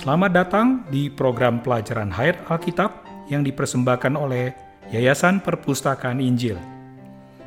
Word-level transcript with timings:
Selamat 0.00 0.32
datang 0.32 0.88
di 0.88 1.12
program 1.12 1.60
pelajaran 1.60 2.08
Hayat 2.08 2.40
Alkitab 2.48 3.04
yang 3.28 3.44
dipersembahkan 3.44 4.16
oleh 4.16 4.56
Yayasan 4.88 5.44
Perpustakaan 5.44 6.24
Injil. 6.24 6.56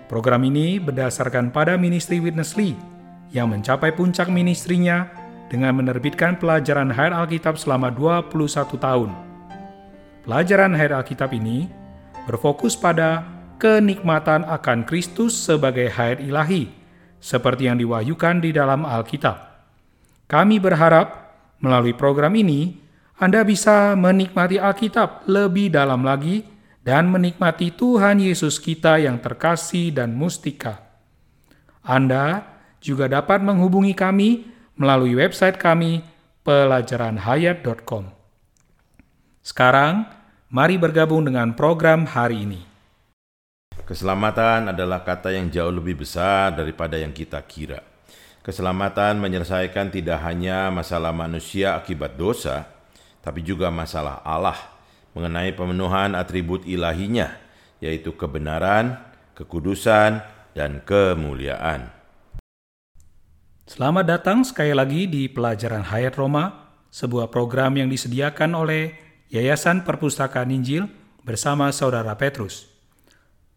Program 0.05 0.38
ini 0.46 0.78
berdasarkan 0.78 1.50
pada 1.50 1.82
ministry 1.82 2.21
Witness 2.21 2.54
Lee 2.54 2.78
yang 3.34 3.50
mencapai 3.50 3.89
puncak 3.97 4.29
ministrinya 4.29 5.10
dengan 5.50 5.82
menerbitkan 5.82 6.38
pelajaran 6.38 6.93
Hayat 6.93 7.25
Alkitab 7.25 7.57
selama 7.57 7.89
21 7.89 8.29
tahun. 8.78 9.10
Pelajaran 10.21 10.78
Hayat 10.78 10.93
Alkitab 10.93 11.33
ini 11.33 11.65
berfokus 12.29 12.78
pada 12.78 13.25
kenikmatan 13.57 14.46
akan 14.46 14.86
Kristus 14.86 15.33
sebagai 15.33 15.89
hayat 15.89 16.21
ilahi, 16.21 16.70
seperti 17.18 17.65
yang 17.65 17.82
diwahyukan 17.82 18.46
di 18.46 18.54
dalam 18.54 18.86
Alkitab. 18.86 19.42
Kami 20.29 20.61
berharap 20.61 21.22
Melalui 21.64 21.96
program 21.96 22.36
ini, 22.36 22.76
Anda 23.16 23.48
bisa 23.48 23.96
menikmati 23.96 24.60
Alkitab 24.60 25.24
lebih 25.32 25.72
dalam 25.72 26.04
lagi 26.04 26.44
dan 26.84 27.08
menikmati 27.08 27.72
Tuhan 27.72 28.20
Yesus 28.20 28.60
kita 28.60 29.00
yang 29.00 29.24
terkasih 29.24 29.96
dan 29.96 30.12
mustika. 30.12 30.84
Anda 31.80 32.44
juga 32.84 33.08
dapat 33.08 33.39
menghubungi 33.39 33.95
kami 33.95 34.44
melalui 34.76 35.16
website 35.16 35.56
kami 35.56 36.03
pelajaranhayat.com. 36.44 38.11
Sekarang, 39.39 40.03
mari 40.52 40.75
bergabung 40.75 41.23
dengan 41.23 41.56
program 41.56 42.03
hari 42.03 42.44
ini. 42.44 42.61
Keselamatan 43.88 44.75
adalah 44.75 45.00
kata 45.08 45.31
yang 45.31 45.48
jauh 45.48 45.72
lebih 45.72 46.03
besar 46.03 46.52
daripada 46.55 47.00
yang 47.00 47.16
kita 47.16 47.39
kira. 47.48 47.92
Keselamatan 48.44 49.23
menyelesaikan 49.23 49.88
tidak 49.88 50.19
hanya 50.27 50.67
masalah 50.67 51.16
manusia 51.16 51.80
akibat 51.80 52.19
dosa, 52.19 52.67
tapi 53.23 53.39
juga 53.39 53.72
masalah 53.72 54.19
Allah 54.19 54.59
mengenai 55.16 55.55
pemenuhan 55.55 56.11
atribut 56.11 56.67
ilahinya, 56.67 57.39
yaitu 57.80 58.11
kebenaran, 58.11 58.99
kekudusan, 59.31 60.19
dan 60.52 60.83
kemuliaan. 60.83 61.88
Selamat 63.64 64.11
datang 64.11 64.44
sekali 64.44 64.75
lagi 64.75 65.08
di 65.08 65.31
Pelajaran 65.31 65.88
Hayat 65.88 66.19
Roma, 66.19 66.75
sebuah 66.91 67.31
program 67.31 67.80
yang 67.80 67.88
disediakan 67.88 68.59
oleh 68.59 68.91
Yayasan 69.31 69.88
Perpustakaan 69.88 70.52
Injil 70.52 70.91
bersama 71.23 71.71
Saudara 71.71 72.11
Petrus. 72.19 72.67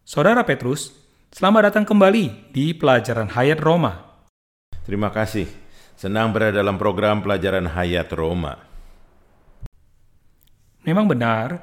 Saudara 0.07 0.47
Petrus, 0.47 0.95
selamat 1.35 1.75
datang 1.75 1.83
kembali 1.83 2.55
di 2.55 2.71
Pelajaran 2.71 3.35
Hayat 3.35 3.59
Roma. 3.59 4.06
Terima 4.87 5.11
kasih. 5.11 5.51
Senang 5.99 6.31
berada 6.31 6.63
dalam 6.63 6.79
program 6.79 7.19
pelajaran 7.19 7.67
Hayat 7.75 8.07
Roma. 8.15 8.55
Memang 10.87 11.11
benar, 11.11 11.59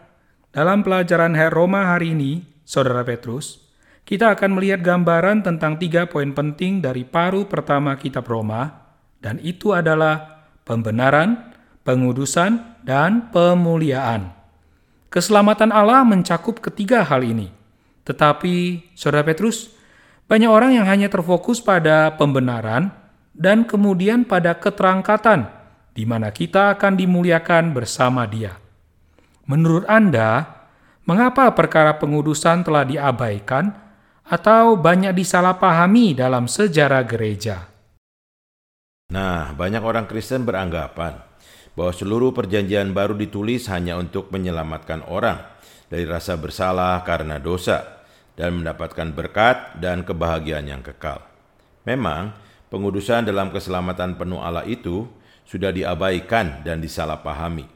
dalam 0.52 0.84
pelajaran 0.84 1.32
Hayat 1.32 1.56
Roma 1.56 1.88
hari 1.88 2.12
ini, 2.12 2.44
Saudara 2.68 3.00
Petrus, 3.00 3.64
kita 4.04 4.36
akan 4.36 4.60
melihat 4.60 4.84
gambaran 4.84 5.40
tentang 5.40 5.80
tiga 5.80 6.04
poin 6.04 6.36
penting 6.36 6.84
dari 6.84 7.08
paru 7.08 7.48
pertama 7.48 7.96
kitab 7.96 8.28
Roma, 8.28 8.92
dan 9.24 9.40
itu 9.40 9.72
adalah 9.72 10.44
pembenaran, 10.68 11.56
pengudusan, 11.80 12.84
dan 12.84 13.32
pemuliaan. 13.32 14.36
Keselamatan 15.08 15.72
Allah 15.72 16.04
mencakup 16.04 16.60
ketiga 16.60 17.00
hal 17.00 17.24
ini. 17.24 17.48
Tetapi, 18.04 18.84
Saudara 18.92 19.24
Petrus, 19.24 19.72
banyak 20.28 20.50
orang 20.52 20.76
yang 20.76 20.84
hanya 20.84 21.08
terfokus 21.08 21.64
pada 21.64 22.20
pembenaran 22.20 23.03
dan 23.34 23.66
kemudian 23.66 24.22
pada 24.22 24.54
keterangkatan, 24.56 25.50
di 25.92 26.06
mana 26.06 26.30
kita 26.30 26.78
akan 26.78 26.94
dimuliakan 26.94 27.74
bersama 27.74 28.24
Dia. 28.30 28.54
Menurut 29.50 29.84
Anda, 29.90 30.46
mengapa 31.04 31.52
perkara 31.52 31.98
pengudusan 31.98 32.64
telah 32.64 32.86
diabaikan 32.86 33.74
atau 34.24 34.78
banyak 34.78 35.12
disalahpahami 35.12 36.16
dalam 36.16 36.48
sejarah 36.48 37.04
gereja? 37.04 37.68
Nah, 39.12 39.52
banyak 39.52 39.84
orang 39.84 40.08
Kristen 40.08 40.48
beranggapan 40.48 41.20
bahwa 41.76 41.92
seluruh 41.92 42.32
perjanjian 42.32 42.94
baru 42.94 43.18
ditulis 43.18 43.68
hanya 43.68 43.98
untuk 44.00 44.30
menyelamatkan 44.32 45.04
orang 45.10 45.42
dari 45.90 46.08
rasa 46.08 46.38
bersalah 46.40 47.02
karena 47.04 47.36
dosa 47.36 48.06
dan 48.34 48.62
mendapatkan 48.62 49.12
berkat 49.12 49.76
dan 49.78 50.02
kebahagiaan 50.02 50.66
yang 50.66 50.82
kekal. 50.82 51.20
Memang, 51.84 52.32
pengudusan 52.74 53.22
dalam 53.22 53.54
keselamatan 53.54 54.18
penuh 54.18 54.42
Allah 54.42 54.66
itu 54.66 55.06
sudah 55.46 55.70
diabaikan 55.70 56.66
dan 56.66 56.82
disalahpahami. 56.82 57.70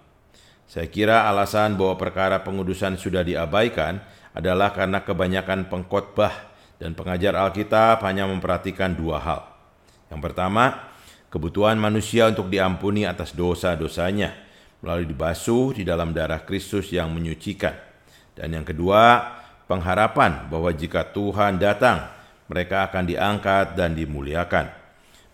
Saya 0.66 0.91
kira 0.91 1.31
alasan 1.31 1.78
bahwa 1.78 1.94
perkara 1.94 2.42
pengudusan 2.42 2.98
sudah 2.98 3.22
diabaikan 3.22 4.03
adalah 4.34 4.75
karena 4.75 5.06
kebanyakan 5.06 5.70
pengkhotbah 5.70 6.34
dan 6.82 6.98
pengajar 6.98 7.38
Alkitab 7.38 8.03
hanya 8.03 8.26
memperhatikan 8.26 8.98
dua 8.98 9.22
hal. 9.22 9.47
Yang 10.10 10.20
pertama, 10.26 10.91
kebutuhan 11.30 11.78
manusia 11.78 12.26
untuk 12.26 12.50
diampuni 12.50 13.06
atas 13.06 13.30
dosa-dosanya 13.38 14.34
melalui 14.82 15.06
dibasuh 15.06 15.78
di 15.78 15.86
dalam 15.86 16.10
darah 16.10 16.42
Kristus 16.42 16.91
yang 16.91 17.15
menyucikan. 17.15 17.78
Dan 18.34 18.50
yang 18.50 18.66
kedua, 18.66 19.30
pengharapan 19.70 20.50
bahwa 20.50 20.75
jika 20.75 21.06
Tuhan 21.06 21.62
datang, 21.62 22.03
mereka 22.50 22.91
akan 22.91 23.04
diangkat 23.06 23.78
dan 23.78 23.94
dimuliakan. 23.94 24.78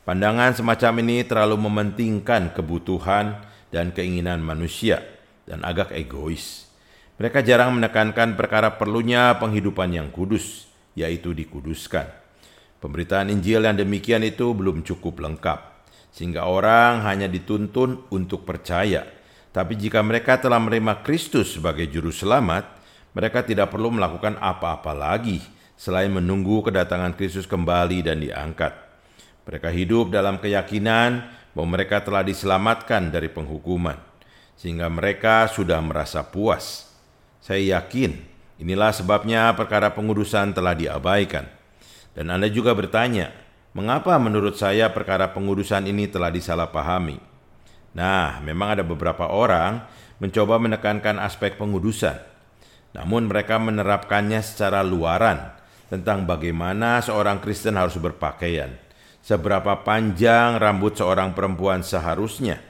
Pandangan 0.04 0.53
semacam 0.53 1.00
ini 1.00 1.25
terlalu 1.25 1.65
mementingkan 1.65 2.53
kebutuhan 2.53 3.41
dan 3.72 3.88
keinginan 3.88 4.44
manusia 4.44 5.00
dan 5.48 5.65
agak 5.65 5.97
egois. 5.97 6.69
Mereka 7.16 7.41
jarang 7.41 7.72
menekankan 7.72 8.37
perkara 8.37 8.76
perlunya 8.76 9.32
penghidupan 9.41 9.97
yang 9.97 10.12
kudus, 10.12 10.69
yaitu 10.93 11.32
dikuduskan. 11.32 12.04
Pemberitaan 12.84 13.32
Injil 13.32 13.64
yang 13.64 13.81
demikian 13.81 14.20
itu 14.28 14.53
belum 14.53 14.84
cukup 14.84 15.25
lengkap, 15.25 15.88
sehingga 16.12 16.53
orang 16.53 17.00
hanya 17.09 17.25
dituntun 17.25 18.04
untuk 18.12 18.44
percaya. 18.44 19.09
Tapi 19.56 19.72
jika 19.72 20.04
mereka 20.04 20.37
telah 20.37 20.60
menerima 20.60 21.00
Kristus 21.00 21.56
sebagai 21.56 21.88
juru 21.88 22.12
selamat, 22.12 22.69
mereka 23.16 23.41
tidak 23.41 23.72
perlu 23.72 23.88
melakukan 23.88 24.37
apa-apa 24.37 24.93
lagi 24.93 25.41
selain 25.81 26.12
menunggu 26.12 26.60
kedatangan 26.60 27.16
Kristus 27.16 27.48
kembali 27.48 28.04
dan 28.04 28.20
diangkat. 28.20 28.83
Mereka 29.44 29.69
hidup 29.69 30.09
dalam 30.09 30.41
keyakinan 30.41 31.28
bahwa 31.53 31.69
mereka 31.77 32.00
telah 32.00 32.25
diselamatkan 32.25 33.12
dari 33.12 33.28
penghukuman, 33.28 34.00
sehingga 34.56 34.88
mereka 34.88 35.47
sudah 35.47 35.78
merasa 35.84 36.25
puas. 36.25 36.88
Saya 37.44 37.78
yakin 37.78 38.16
inilah 38.56 38.91
sebabnya 38.97 39.53
perkara 39.53 39.93
pengudusan 39.93 40.56
telah 40.56 40.72
diabaikan. 40.72 41.44
Dan 42.16 42.32
Anda 42.32 42.49
juga 42.49 42.72
bertanya, 42.72 43.37
mengapa 43.77 44.16
menurut 44.16 44.56
saya 44.56 44.88
perkara 44.91 45.31
pengudusan 45.37 45.84
ini 45.84 46.09
telah 46.09 46.32
disalahpahami? 46.32 47.21
Nah, 47.94 48.41
memang 48.43 48.81
ada 48.81 48.84
beberapa 48.87 49.28
orang 49.28 49.84
mencoba 50.19 50.56
menekankan 50.56 51.21
aspek 51.21 51.61
pengudusan, 51.61 52.16
namun 52.97 53.28
mereka 53.28 53.61
menerapkannya 53.61 54.41
secara 54.41 54.81
luaran 54.81 55.53
tentang 55.93 56.25
bagaimana 56.25 57.05
seorang 57.05 57.44
Kristen 57.44 57.76
harus 57.76 57.99
berpakaian 58.00 58.83
seberapa 59.24 59.80
panjang 59.80 60.60
rambut 60.60 61.00
seorang 61.00 61.32
perempuan 61.32 61.80
seharusnya, 61.80 62.60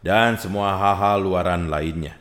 dan 0.00 0.40
semua 0.40 0.72
hal-hal 0.80 1.20
luaran 1.20 1.68
lainnya. 1.68 2.16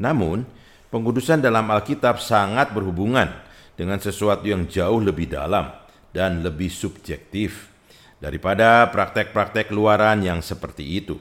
Namun, 0.00 0.48
pengudusan 0.88 1.44
dalam 1.44 1.68
Alkitab 1.68 2.16
sangat 2.16 2.72
berhubungan 2.72 3.28
dengan 3.76 4.00
sesuatu 4.00 4.48
yang 4.48 4.64
jauh 4.64 5.04
lebih 5.04 5.28
dalam 5.28 5.68
dan 6.16 6.40
lebih 6.40 6.72
subjektif 6.72 7.68
daripada 8.16 8.88
praktek-praktek 8.88 9.68
luaran 9.68 10.24
yang 10.24 10.40
seperti 10.40 11.04
itu. 11.04 11.20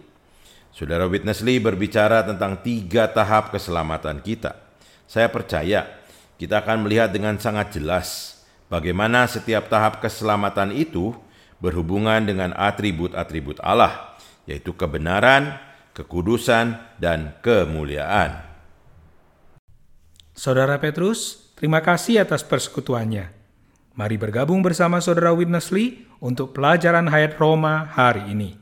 Saudara 0.72 1.04
Witness 1.12 1.44
Lee 1.44 1.60
berbicara 1.60 2.24
tentang 2.24 2.64
tiga 2.64 3.12
tahap 3.12 3.52
keselamatan 3.52 4.24
kita. 4.24 4.56
Saya 5.04 5.28
percaya 5.28 6.00
kita 6.40 6.64
akan 6.64 6.88
melihat 6.88 7.12
dengan 7.12 7.36
sangat 7.36 7.76
jelas 7.76 8.40
bagaimana 8.72 9.28
setiap 9.28 9.68
tahap 9.68 10.00
keselamatan 10.00 10.72
itu 10.72 11.12
berhubungan 11.60 12.24
dengan 12.24 12.56
atribut-atribut 12.56 13.60
Allah, 13.60 14.16
yaitu 14.48 14.74
kebenaran, 14.74 15.60
kekudusan, 15.94 16.80
dan 16.98 17.36
kemuliaan. 17.44 18.44
Saudara 20.32 20.80
Petrus, 20.80 21.52
terima 21.60 21.84
kasih 21.84 22.24
atas 22.24 22.48
persekutuannya. 22.48 23.36
Mari 24.00 24.16
bergabung 24.16 24.64
bersama 24.64 25.04
Saudara 25.04 25.36
Witness 25.36 25.76
Lee 25.76 26.08
untuk 26.24 26.56
pelajaran 26.56 27.12
Hayat 27.12 27.36
Roma 27.36 27.84
hari 27.92 28.32
ini. 28.32 28.56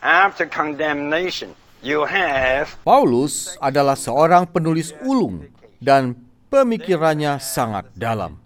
After 0.00 0.48
condemnation, 0.48 1.52
you 1.84 2.08
have 2.08 2.72
Paulus 2.80 3.54
adalah 3.60 3.94
seorang 3.94 4.48
penulis 4.48 4.96
ulung 5.04 5.44
dan 5.76 6.16
pemikirannya 6.48 7.36
sangat 7.36 7.92
dalam. 7.92 8.40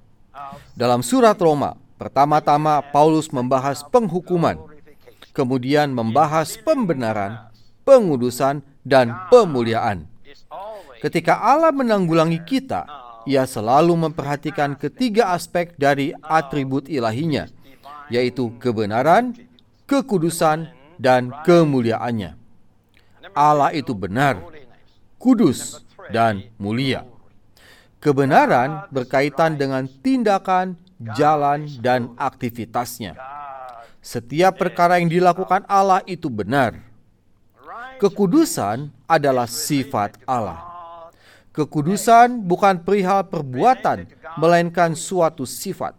Dalam 0.74 1.00
surat 1.06 1.38
Roma, 1.38 1.78
Pertama-tama 1.96 2.84
Paulus 2.92 3.32
membahas 3.32 3.80
penghukuman, 3.88 4.60
kemudian 5.32 5.88
membahas 5.92 6.60
pembenaran, 6.60 7.48
pengudusan, 7.88 8.60
dan 8.84 9.16
pemuliaan. 9.32 10.04
Ketika 11.00 11.40
Allah 11.40 11.72
menanggulangi 11.72 12.44
kita, 12.44 12.84
Ia 13.26 13.42
selalu 13.42 13.96
memperhatikan 14.06 14.78
ketiga 14.78 15.34
aspek 15.34 15.74
dari 15.74 16.14
atribut 16.22 16.86
ilahinya, 16.86 17.50
yaitu 18.06 18.54
kebenaran, 18.62 19.34
kekudusan, 19.90 20.70
dan 21.00 21.34
kemuliaannya. 21.42 22.38
Allah 23.34 23.74
itu 23.74 23.92
benar, 23.98 24.40
kudus, 25.18 25.82
dan 26.14 26.46
mulia. 26.56 27.02
Kebenaran 27.98 28.86
berkaitan 28.94 29.58
dengan 29.58 29.90
tindakan, 29.90 30.78
jalan, 31.00 31.68
dan 31.80 32.12
aktivitasnya. 32.16 33.16
Setiap 34.00 34.56
perkara 34.56 35.02
yang 35.02 35.10
dilakukan 35.10 35.66
Allah 35.66 36.00
itu 36.06 36.30
benar. 36.30 36.78
Kekudusan 37.98 38.92
adalah 39.08 39.48
sifat 39.48 40.20
Allah. 40.28 40.62
Kekudusan 41.50 42.44
bukan 42.44 42.76
perihal 42.84 43.24
perbuatan, 43.24 44.04
melainkan 44.36 44.92
suatu 44.92 45.48
sifat. 45.48 45.96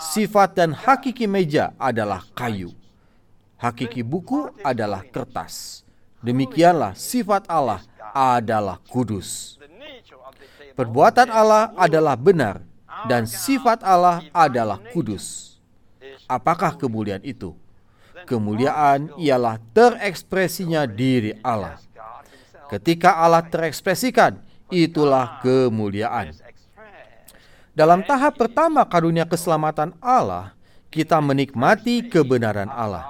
Sifat 0.00 0.56
dan 0.56 0.72
hakiki 0.72 1.28
meja 1.28 1.76
adalah 1.76 2.24
kayu. 2.32 2.72
Hakiki 3.60 4.00
buku 4.02 4.50
adalah 4.64 5.04
kertas. 5.06 5.84
Demikianlah 6.24 6.96
sifat 6.96 7.44
Allah 7.46 7.84
adalah 8.16 8.80
kudus. 8.88 9.60
Perbuatan 10.74 11.28
Allah 11.30 11.70
adalah 11.76 12.18
benar 12.18 12.73
dan 13.10 13.26
sifat 13.26 13.82
Allah 13.82 14.22
adalah 14.30 14.78
kudus. 14.94 15.56
Apakah 16.24 16.78
kemuliaan 16.78 17.20
itu? 17.26 17.52
Kemuliaan 18.24 19.12
ialah 19.20 19.60
terekspresinya 19.76 20.88
diri 20.88 21.36
Allah. 21.44 21.76
Ketika 22.72 23.20
Allah 23.20 23.44
terekspresikan, 23.44 24.40
itulah 24.72 25.38
kemuliaan. 25.44 26.32
Dalam 27.74 28.06
tahap 28.06 28.38
pertama 28.40 28.86
karunia 28.88 29.28
keselamatan 29.28 29.92
Allah, 30.00 30.56
kita 30.88 31.20
menikmati 31.20 32.06
kebenaran 32.06 32.70
Allah. 32.70 33.04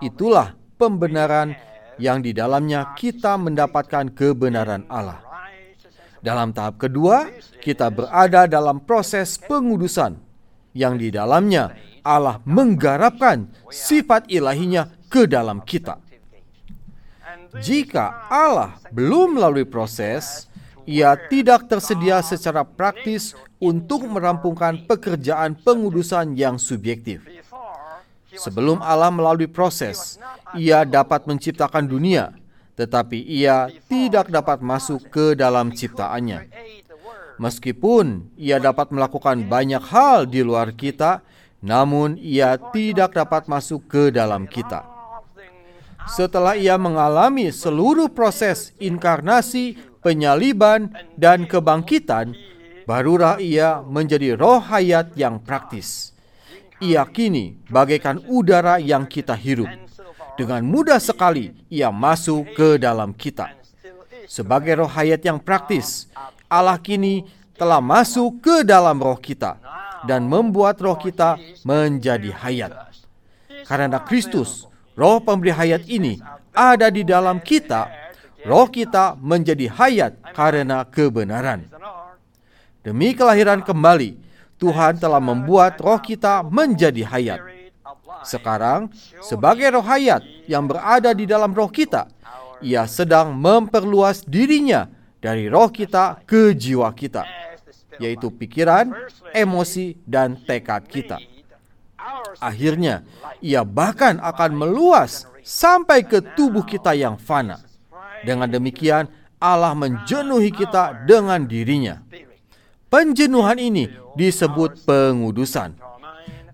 Itulah 0.00 0.56
pembenaran 0.80 1.54
yang 2.00 2.24
di 2.24 2.32
dalamnya 2.32 2.96
kita 2.96 3.36
mendapatkan 3.36 4.08
kebenaran 4.16 4.88
Allah. 4.88 5.29
Dalam 6.20 6.52
tahap 6.52 6.76
kedua, 6.76 7.32
kita 7.64 7.88
berada 7.88 8.44
dalam 8.44 8.80
proses 8.84 9.40
pengudusan 9.40 10.20
yang 10.76 11.00
di 11.00 11.08
dalamnya 11.08 11.74
Allah 12.04 12.44
menggarapkan 12.44 13.48
sifat 13.72 14.28
ilahinya 14.28 14.88
ke 15.08 15.24
dalam 15.24 15.64
kita. 15.64 15.96
Jika 17.58 18.30
Allah 18.30 18.78
belum 18.94 19.40
melalui 19.40 19.66
proses, 19.66 20.46
ia 20.86 21.16
tidak 21.16 21.66
tersedia 21.66 22.22
secara 22.22 22.62
praktis 22.62 23.34
untuk 23.58 24.06
merampungkan 24.06 24.86
pekerjaan 24.86 25.58
pengudusan 25.58 26.38
yang 26.38 26.60
subjektif. 26.60 27.24
Sebelum 28.30 28.78
Allah 28.78 29.10
melalui 29.10 29.50
proses, 29.50 30.20
ia 30.54 30.86
dapat 30.86 31.26
menciptakan 31.26 31.90
dunia, 31.90 32.30
tetapi 32.80 33.20
ia 33.20 33.68
tidak 33.92 34.32
dapat 34.32 34.64
masuk 34.64 35.12
ke 35.12 35.36
dalam 35.36 35.68
ciptaannya. 35.68 36.48
Meskipun 37.36 38.32
ia 38.40 38.56
dapat 38.56 38.88
melakukan 38.88 39.44
banyak 39.44 39.84
hal 39.84 40.24
di 40.24 40.40
luar 40.40 40.72
kita, 40.72 41.20
namun 41.60 42.16
ia 42.16 42.56
tidak 42.72 43.12
dapat 43.12 43.52
masuk 43.52 43.84
ke 43.84 44.08
dalam 44.08 44.48
kita. 44.48 44.88
Setelah 46.08 46.56
ia 46.56 46.80
mengalami 46.80 47.52
seluruh 47.52 48.08
proses 48.08 48.72
inkarnasi, 48.80 49.76
penyaliban, 50.00 50.88
dan 51.20 51.44
kebangkitan, 51.44 52.32
barulah 52.88 53.36
ia 53.36 53.84
menjadi 53.84 54.40
roh 54.40 54.56
hayat 54.56 55.12
yang 55.20 55.36
praktis. 55.36 56.16
Ia 56.80 57.04
kini 57.04 57.60
bagaikan 57.68 58.24
udara 58.24 58.80
yang 58.80 59.04
kita 59.04 59.36
hirup. 59.36 59.68
Dengan 60.40 60.64
mudah 60.64 60.96
sekali 60.96 61.52
ia 61.68 61.92
masuk 61.92 62.56
ke 62.56 62.80
dalam 62.80 63.12
kita. 63.12 63.52
Sebagai 64.24 64.80
roh 64.80 64.88
hayat 64.88 65.20
yang 65.20 65.36
praktis, 65.36 66.08
Allah 66.48 66.80
kini 66.80 67.28
telah 67.60 67.84
masuk 67.84 68.40
ke 68.40 68.64
dalam 68.64 68.96
roh 68.96 69.20
kita 69.20 69.60
dan 70.08 70.24
membuat 70.24 70.80
roh 70.80 70.96
kita 70.96 71.36
menjadi 71.60 72.32
hayat. 72.32 72.72
Karena 73.68 74.00
Kristus, 74.00 74.64
roh 74.96 75.20
pemberi 75.20 75.52
hayat 75.52 75.84
ini, 75.84 76.16
ada 76.56 76.88
di 76.88 77.04
dalam 77.04 77.36
kita, 77.36 77.92
roh 78.48 78.64
kita 78.64 79.20
menjadi 79.20 79.68
hayat 79.68 80.16
karena 80.32 80.88
kebenaran. 80.88 81.68
Demi 82.80 83.12
kelahiran 83.12 83.60
kembali, 83.60 84.16
Tuhan 84.56 84.96
telah 84.96 85.20
membuat 85.20 85.76
roh 85.84 86.00
kita 86.00 86.40
menjadi 86.48 87.04
hayat. 87.04 87.59
Sekarang, 88.26 88.92
sebagai 89.24 89.70
roh 89.72 89.84
hayat 89.84 90.20
yang 90.44 90.68
berada 90.68 91.10
di 91.16 91.24
dalam 91.24 91.54
roh 91.56 91.70
kita, 91.72 92.10
ia 92.60 92.84
sedang 92.84 93.32
memperluas 93.32 94.26
dirinya 94.28 94.90
dari 95.20 95.48
roh 95.48 95.72
kita 95.72 96.20
ke 96.28 96.52
jiwa 96.52 96.92
kita 96.92 97.24
yaitu 98.00 98.32
pikiran, 98.32 98.96
emosi, 99.36 100.00
dan 100.08 100.40
tekad 100.40 100.88
kita. 100.88 101.20
Akhirnya, 102.40 103.04
ia 103.44 103.60
bahkan 103.60 104.16
akan 104.16 104.56
meluas 104.56 105.28
sampai 105.44 106.00
ke 106.00 106.24
tubuh 106.32 106.64
kita 106.64 106.96
yang 106.96 107.20
fana. 107.20 107.60
Dengan 108.24 108.48
demikian, 108.48 109.04
Allah 109.36 109.76
menjenuhi 109.76 110.48
kita 110.48 111.04
dengan 111.04 111.44
dirinya. 111.44 112.00
Penjenuhan 112.88 113.60
ini 113.60 113.92
disebut 114.16 114.88
pengudusan. 114.88 115.76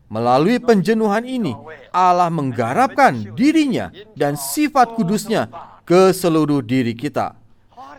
Melalui 0.07 0.63
penjenuhan 0.63 1.27
ini, 1.27 1.51
Allah 1.91 2.31
menggarapkan 2.31 3.35
dirinya 3.35 3.91
dan 4.15 4.39
sifat 4.39 4.95
kudusnya 4.95 5.51
ke 5.83 6.15
seluruh 6.15 6.63
diri 6.63 6.95
kita, 6.95 7.35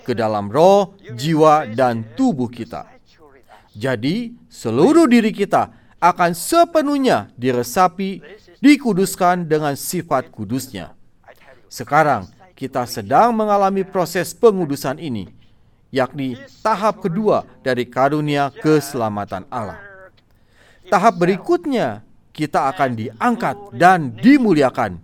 ke 0.08 0.16
dalam 0.16 0.48
roh, 0.48 0.96
jiwa, 1.20 1.68
dan 1.68 2.08
tubuh 2.16 2.48
kita. 2.48 2.88
Jadi, 3.76 4.32
seluruh 4.48 5.04
diri 5.04 5.36
kita 5.36 5.68
akan 6.00 6.32
sepenuhnya 6.32 7.28
diresapi, 7.36 8.24
dikuduskan 8.64 9.44
dengan 9.44 9.76
sifat 9.76 10.32
kudusnya. 10.32 10.96
Sekarang, 11.68 12.32
kita 12.56 12.88
sedang 12.88 13.36
mengalami 13.36 13.84
proses 13.84 14.32
pengudusan 14.32 14.98
ini, 14.98 15.28
yakni 15.92 16.40
tahap 16.64 17.04
kedua 17.04 17.44
dari 17.62 17.84
karunia 17.84 18.48
keselamatan 18.50 19.44
Allah. 19.52 19.87
Tahap 20.88 21.14
berikutnya, 21.20 22.04
kita 22.32 22.72
akan 22.72 22.92
diangkat 22.96 23.56
dan 23.76 24.14
dimuliakan. 24.14 25.02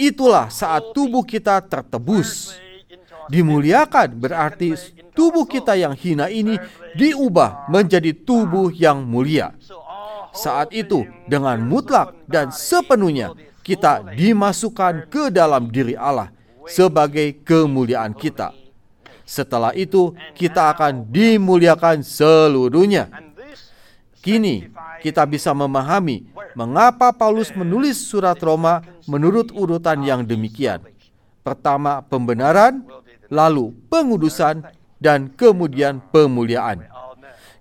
Itulah 0.00 0.48
saat 0.48 0.94
tubuh 0.96 1.26
kita 1.26 1.60
tertebus. 1.64 2.54
Dimuliakan 3.30 4.16
berarti 4.18 4.74
tubuh 5.14 5.46
kita 5.46 5.78
yang 5.78 5.94
hina 5.94 6.26
ini 6.32 6.58
diubah 6.98 7.70
menjadi 7.70 8.10
tubuh 8.12 8.72
yang 8.74 9.06
mulia. 9.06 9.54
Saat 10.30 10.70
itu, 10.70 11.06
dengan 11.26 11.58
mutlak 11.62 12.14
dan 12.30 12.54
sepenuhnya, 12.54 13.34
kita 13.66 14.02
dimasukkan 14.14 15.10
ke 15.10 15.30
dalam 15.30 15.70
diri 15.70 15.98
Allah 15.98 16.30
sebagai 16.66 17.34
kemuliaan 17.42 18.14
kita. 18.14 18.54
Setelah 19.26 19.70
itu, 19.78 20.10
kita 20.34 20.74
akan 20.74 21.06
dimuliakan 21.06 22.02
seluruhnya. 22.02 23.29
Kini, 24.20 24.68
kita 25.00 25.24
bisa 25.24 25.56
memahami 25.56 26.28
mengapa 26.52 27.08
Paulus 27.08 27.48
menulis 27.56 27.96
surat 27.96 28.36
Roma 28.36 28.84
menurut 29.08 29.48
urutan 29.56 29.96
yang 30.04 30.20
demikian. 30.20 30.84
Pertama, 31.40 32.04
pembenaran, 32.04 32.84
lalu 33.32 33.72
pengudusan, 33.88 34.60
dan 35.00 35.32
kemudian 35.32 36.04
pemuliaan. 36.12 36.84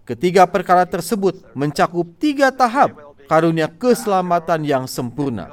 Ketiga 0.03 0.43
perkara 0.43 0.83
tersebut 0.83 1.39
mencakup 1.55 2.03
tiga 2.19 2.51
tahap 2.51 3.15
karunia 3.31 3.71
keselamatan 3.71 4.67
yang 4.67 4.83
sempurna. 4.83 5.47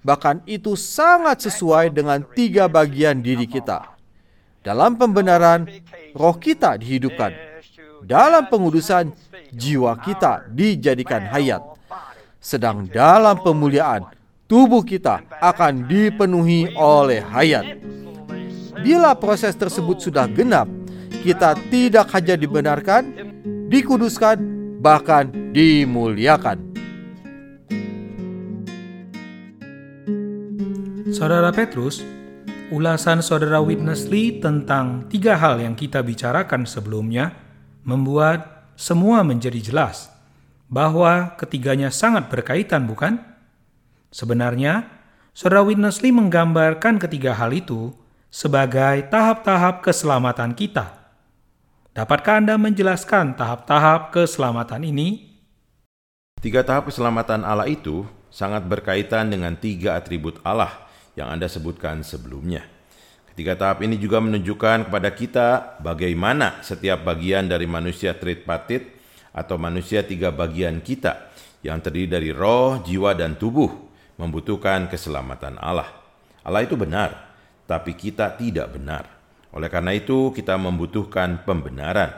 Bahkan 0.00 0.48
itu 0.48 0.72
sangat 0.74 1.44
sesuai 1.44 1.92
dengan 1.92 2.24
tiga 2.32 2.66
bagian 2.72 3.20
diri 3.20 3.44
kita. 3.44 3.92
Dalam 4.64 4.96
pembenaran, 4.96 5.68
roh 6.16 6.34
kita 6.40 6.80
dihidupkan. 6.80 7.34
Dalam 8.02 8.50
pengudusan, 8.50 9.14
jiwa 9.52 9.94
kita 10.00 10.48
dijadikan 10.48 11.28
hayat. 11.28 11.60
Sedang 12.42 12.88
dalam 12.88 13.38
pemuliaan, 13.38 14.08
tubuh 14.50 14.82
kita 14.82 15.22
akan 15.38 15.86
dipenuhi 15.86 16.72
oleh 16.74 17.22
hayat. 17.22 17.78
Bila 18.82 19.14
proses 19.14 19.54
tersebut 19.54 20.02
sudah 20.02 20.26
genap, 20.26 20.66
kita 21.22 21.54
tidak 21.70 22.10
hanya 22.10 22.34
dibenarkan, 22.34 23.02
dikuduskan, 23.70 24.42
bahkan 24.82 25.30
dimuliakan. 25.54 26.58
Saudara 31.12 31.54
Petrus, 31.54 32.02
ulasan 32.74 33.22
saudara 33.22 33.62
Witness 33.62 34.10
Lee 34.10 34.42
tentang 34.42 35.06
tiga 35.06 35.38
hal 35.38 35.62
yang 35.62 35.78
kita 35.78 36.02
bicarakan 36.02 36.66
sebelumnya 36.66 37.36
membuat 37.86 38.51
semua 38.78 39.20
menjadi 39.22 39.60
jelas 39.60 40.12
bahwa 40.72 41.36
ketiganya 41.36 41.92
sangat 41.92 42.32
berkaitan, 42.32 42.88
bukan? 42.88 43.20
Sebenarnya, 44.08 44.88
saudara 45.36 45.64
Witness 45.64 46.00
Lee 46.00 46.16
menggambarkan 46.16 46.96
ketiga 46.96 47.36
hal 47.36 47.52
itu 47.52 47.92
sebagai 48.32 49.12
tahap-tahap 49.12 49.84
keselamatan 49.84 50.56
kita. 50.56 50.96
Dapatkah 51.92 52.40
Anda 52.40 52.56
menjelaskan 52.56 53.36
tahap-tahap 53.36 54.16
keselamatan 54.16 54.88
ini? 54.88 55.28
Tiga 56.40 56.64
tahap 56.64 56.88
keselamatan 56.88 57.44
Allah 57.44 57.68
itu 57.68 58.08
sangat 58.32 58.64
berkaitan 58.64 59.28
dengan 59.28 59.52
tiga 59.52 60.00
atribut 60.00 60.40
Allah 60.40 60.72
yang 61.12 61.28
Anda 61.28 61.52
sebutkan 61.52 62.00
sebelumnya. 62.00 62.71
Ketiga 63.32 63.56
tahap 63.56 63.80
ini 63.80 63.96
juga 63.96 64.20
menunjukkan 64.20 64.92
kepada 64.92 65.08
kita 65.16 65.46
bagaimana 65.80 66.60
setiap 66.60 67.00
bagian 67.00 67.48
dari 67.48 67.64
manusia 67.64 68.12
tripartit 68.12 68.92
atau 69.32 69.56
manusia 69.56 70.04
tiga 70.04 70.28
bagian 70.28 70.84
kita 70.84 71.32
yang 71.64 71.80
terdiri 71.80 72.12
dari 72.12 72.28
roh, 72.28 72.84
jiwa, 72.84 73.16
dan 73.16 73.40
tubuh 73.40 73.72
membutuhkan 74.20 74.84
keselamatan 74.92 75.56
Allah. 75.56 75.88
Allah 76.44 76.60
itu 76.60 76.76
benar, 76.76 77.32
tapi 77.64 77.96
kita 77.96 78.36
tidak 78.36 78.76
benar. 78.76 79.08
Oleh 79.48 79.72
karena 79.72 79.96
itu, 79.96 80.28
kita 80.36 80.60
membutuhkan 80.60 81.40
pembenaran. 81.48 82.12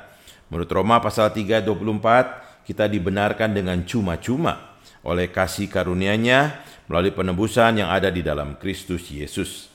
Menurut 0.51 0.71
Roma 0.75 0.99
pasal 0.99 1.31
3 1.31 1.63
24, 1.63 2.67
kita 2.67 2.91
dibenarkan 2.91 3.55
dengan 3.55 3.87
cuma-cuma 3.87 4.75
oleh 5.07 5.31
kasih 5.31 5.71
karunia-Nya 5.71 6.59
melalui 6.91 7.15
penebusan 7.15 7.85
yang 7.85 7.93
ada 7.95 8.11
di 8.11 8.25
dalam 8.25 8.59
Kristus 8.59 9.07
Yesus. 9.13 9.74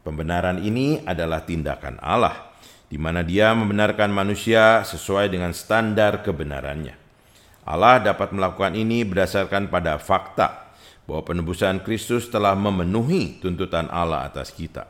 Pembenaran 0.00 0.64
ini 0.64 1.04
adalah 1.04 1.44
tindakan 1.44 2.00
Allah, 2.00 2.56
di 2.88 2.96
mana 2.96 3.20
Dia 3.20 3.52
membenarkan 3.52 4.08
manusia 4.08 4.80
sesuai 4.82 5.28
dengan 5.28 5.52
standar 5.52 6.24
kebenarannya. 6.24 6.96
Allah 7.68 8.00
dapat 8.00 8.32
melakukan 8.32 8.72
ini 8.72 9.04
berdasarkan 9.04 9.68
pada 9.68 10.00
fakta 10.00 10.72
bahwa 11.04 11.22
penebusan 11.22 11.84
Kristus 11.84 12.32
telah 12.32 12.56
memenuhi 12.56 13.38
tuntutan 13.38 13.86
Allah 13.92 14.24
atas 14.24 14.50
kita. 14.50 14.88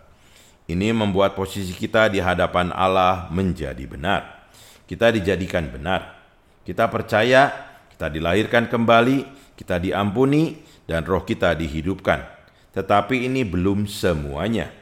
Ini 0.71 0.95
membuat 0.95 1.35
posisi 1.35 1.75
kita 1.75 2.07
di 2.07 2.23
hadapan 2.23 2.71
Allah 2.71 3.27
menjadi 3.35 3.83
benar. 3.91 4.47
Kita 4.87 5.11
dijadikan 5.11 5.67
benar. 5.67 6.23
Kita 6.63 6.87
percaya, 6.87 7.51
kita 7.91 8.07
dilahirkan 8.07 8.71
kembali, 8.71 9.27
kita 9.59 9.83
diampuni, 9.83 10.63
dan 10.87 11.03
roh 11.03 11.27
kita 11.27 11.59
dihidupkan. 11.59 12.23
Tetapi 12.71 13.27
ini 13.27 13.43
belum 13.43 13.91
semuanya. 13.91 14.80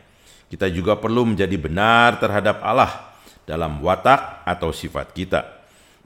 Kita 0.48 0.64
juga 0.72 0.96
perlu 0.96 1.28
menjadi 1.28 1.54
benar 1.60 2.16
terhadap 2.16 2.64
Allah 2.64 3.12
dalam 3.44 3.80
watak 3.84 4.44
atau 4.48 4.72
sifat 4.72 5.12
kita. 5.12 5.40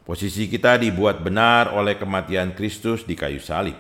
Posisi 0.03 0.51
kita 0.51 0.83
dibuat 0.83 1.23
benar 1.23 1.71
oleh 1.79 1.95
kematian 1.95 2.51
Kristus 2.59 3.07
di 3.07 3.15
kayu 3.15 3.39
salib. 3.39 3.79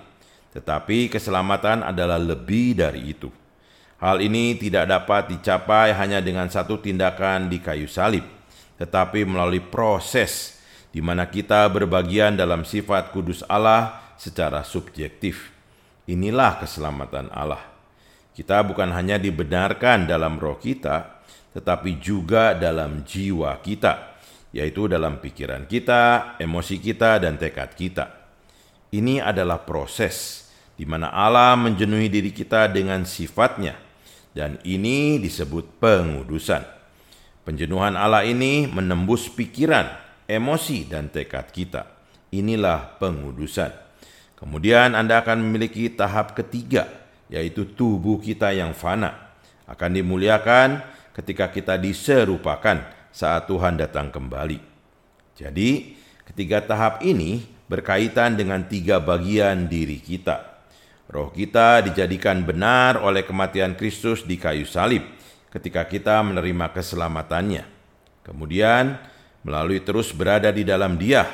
Tetapi 0.55 1.11
keselamatan 1.11 1.83
adalah 1.83 2.21
lebih 2.21 2.79
dari 2.79 3.11
itu. 3.11 3.27
Hal 3.99 4.23
ini 4.23 4.59
tidak 4.59 4.91
dapat 4.91 5.35
dicapai 5.35 5.95
hanya 5.95 6.19
dengan 6.19 6.51
satu 6.51 6.79
tindakan 6.79 7.47
di 7.47 7.63
kayu 7.63 7.87
salib, 7.87 8.27
tetapi 8.75 9.23
melalui 9.23 9.63
proses 9.63 10.59
di 10.91 10.99
mana 10.99 11.31
kita 11.31 11.71
berbagian 11.71 12.35
dalam 12.35 12.67
sifat 12.67 13.15
kudus 13.15 13.47
Allah 13.47 14.15
secara 14.19 14.67
subjektif. 14.67 15.55
Inilah 16.11 16.61
keselamatan 16.61 17.31
Allah. 17.31 17.72
Kita 18.33 18.65
bukan 18.65 18.89
hanya 18.97 19.21
dibenarkan 19.21 20.09
dalam 20.09 20.41
roh 20.41 20.57
kita, 20.57 21.21
tetapi 21.53 22.01
juga 22.01 22.57
dalam 22.57 23.05
jiwa 23.05 23.61
kita, 23.61 24.17
yaitu 24.57 24.89
dalam 24.89 25.21
pikiran 25.21 25.69
kita, 25.69 26.37
emosi 26.41 26.77
kita, 26.81 27.21
dan 27.21 27.37
tekad 27.37 27.77
kita. 27.77 28.09
Ini 28.93 29.21
adalah 29.21 29.61
proses 29.65 30.49
di 30.77 30.89
mana 30.89 31.13
Allah 31.13 31.57
menjenuhi 31.61 32.09
diri 32.09 32.33
kita 32.33 32.73
dengan 32.73 33.05
sifatnya, 33.05 33.77
dan 34.33 34.57
ini 34.65 35.21
disebut 35.21 35.77
pengudusan. 35.77 36.65
Penjenuhan 37.45 37.99
Allah 37.99 38.25
ini 38.25 38.65
menembus 38.65 39.29
pikiran, 39.29 39.93
emosi, 40.25 40.89
dan 40.89 41.13
tekad 41.13 41.53
kita. 41.53 41.85
Inilah 42.33 42.97
pengudusan. 42.97 43.75
Kemudian 44.41 44.97
Anda 44.97 45.21
akan 45.21 45.43
memiliki 45.43 45.93
tahap 45.93 46.33
ketiga, 46.33 47.02
yaitu 47.33 47.65
tubuh 47.65 48.21
kita 48.21 48.53
yang 48.53 48.77
fana. 48.77 49.33
Akan 49.65 49.97
dimuliakan 49.97 50.85
ketika 51.17 51.49
kita 51.49 51.81
diserupakan 51.81 52.85
saat 53.09 53.49
Tuhan 53.49 53.81
datang 53.81 54.13
kembali. 54.13 54.61
Jadi, 55.33 55.97
ketiga 56.29 56.61
tahap 56.61 57.01
ini 57.01 57.49
berkaitan 57.73 58.37
dengan 58.37 58.69
tiga 58.69 59.01
bagian 59.01 59.65
diri 59.65 59.97
kita. 59.97 60.61
Roh 61.09 61.33
kita 61.33 61.81
dijadikan 61.85 62.45
benar 62.45 63.01
oleh 63.01 63.25
kematian 63.25 63.77
Kristus 63.77 64.25
di 64.25 64.37
kayu 64.37 64.69
salib 64.69 65.05
ketika 65.49 65.89
kita 65.89 66.21
menerima 66.21 66.73
keselamatannya. 66.73 67.65
Kemudian, 68.25 68.97
melalui 69.45 69.81
terus 69.85 70.13
berada 70.13 70.49
di 70.49 70.65
dalam 70.65 70.97
Dia, 70.97 71.25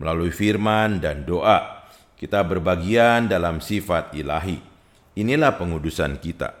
melalui 0.00 0.32
firman 0.32 1.00
dan 1.00 1.24
doa, 1.28 1.84
kita 2.16 2.40
berbagian 2.44 3.28
dalam 3.28 3.60
sifat 3.60 4.16
ilahi. 4.16 4.75
Inilah 5.16 5.56
pengudusan 5.56 6.20
kita. 6.20 6.52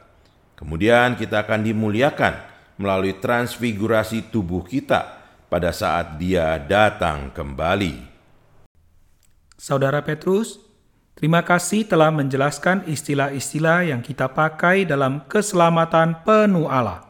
Kemudian 0.56 1.20
kita 1.20 1.44
akan 1.44 1.60
dimuliakan 1.60 2.40
melalui 2.80 3.12
transfigurasi 3.20 4.32
tubuh 4.32 4.64
kita 4.64 5.20
pada 5.52 5.76
saat 5.76 6.16
Dia 6.16 6.56
datang 6.56 7.28
kembali. 7.36 8.16
Saudara 9.60 10.00
Petrus, 10.00 10.56
terima 11.12 11.44
kasih 11.44 11.84
telah 11.84 12.08
menjelaskan 12.08 12.88
istilah-istilah 12.88 13.92
yang 13.92 14.00
kita 14.00 14.32
pakai 14.32 14.88
dalam 14.88 15.28
keselamatan 15.28 16.24
penuh 16.24 16.64
Allah. 16.64 17.04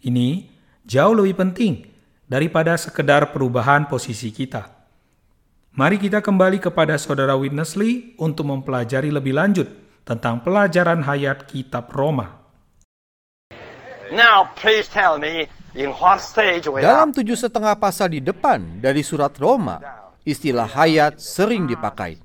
Ini 0.00 0.48
jauh 0.88 1.12
lebih 1.12 1.36
penting 1.36 1.84
daripada 2.24 2.80
sekedar 2.80 3.28
perubahan 3.28 3.92
posisi 3.92 4.32
kita. 4.32 4.72
Mari 5.76 6.00
kita 6.00 6.24
kembali 6.24 6.64
kepada 6.64 6.96
saudara 6.96 7.36
Witness 7.36 7.76
Lee 7.76 8.16
untuk 8.16 8.48
mempelajari 8.48 9.12
lebih 9.12 9.36
lanjut 9.36 9.81
tentang 10.02 10.42
pelajaran 10.42 11.02
hayat 11.06 11.46
kitab 11.46 11.90
Roma. 11.94 12.42
Now, 14.12 14.52
please 14.58 14.92
tell 14.92 15.16
me 15.16 15.48
in 15.72 15.94
what 15.96 16.20
stage 16.20 16.68
we 16.68 16.84
are. 16.84 16.84
Dalam 16.84 17.16
tujuh 17.16 17.38
setengah 17.38 17.72
pasal 17.80 18.12
di 18.12 18.20
depan 18.20 18.82
dari 18.82 19.00
surat 19.00 19.32
Roma, 19.40 19.80
istilah 20.26 20.68
hayat 20.68 21.16
sering 21.16 21.64
dipakai. 21.64 22.20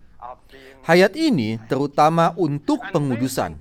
Hayat 0.83 1.15
ini 1.15 1.59
terutama 1.67 2.31
untuk 2.35 2.79
pengudusan. 2.91 3.59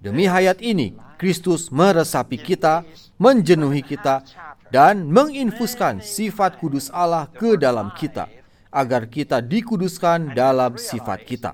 Demi 0.00 0.24
hayat 0.24 0.60
ini, 0.64 0.96
Kristus 1.20 1.68
meresapi 1.68 2.40
kita, 2.40 2.84
menjenuhi 3.20 3.84
kita, 3.84 4.24
dan 4.72 5.04
menginfuskan 5.12 6.00
sifat 6.00 6.56
kudus 6.56 6.88
Allah 6.88 7.28
ke 7.28 7.60
dalam 7.60 7.92
kita 7.92 8.28
agar 8.72 9.04
kita 9.10 9.44
dikuduskan 9.44 10.32
dalam 10.32 10.80
sifat 10.80 11.20
kita. 11.28 11.52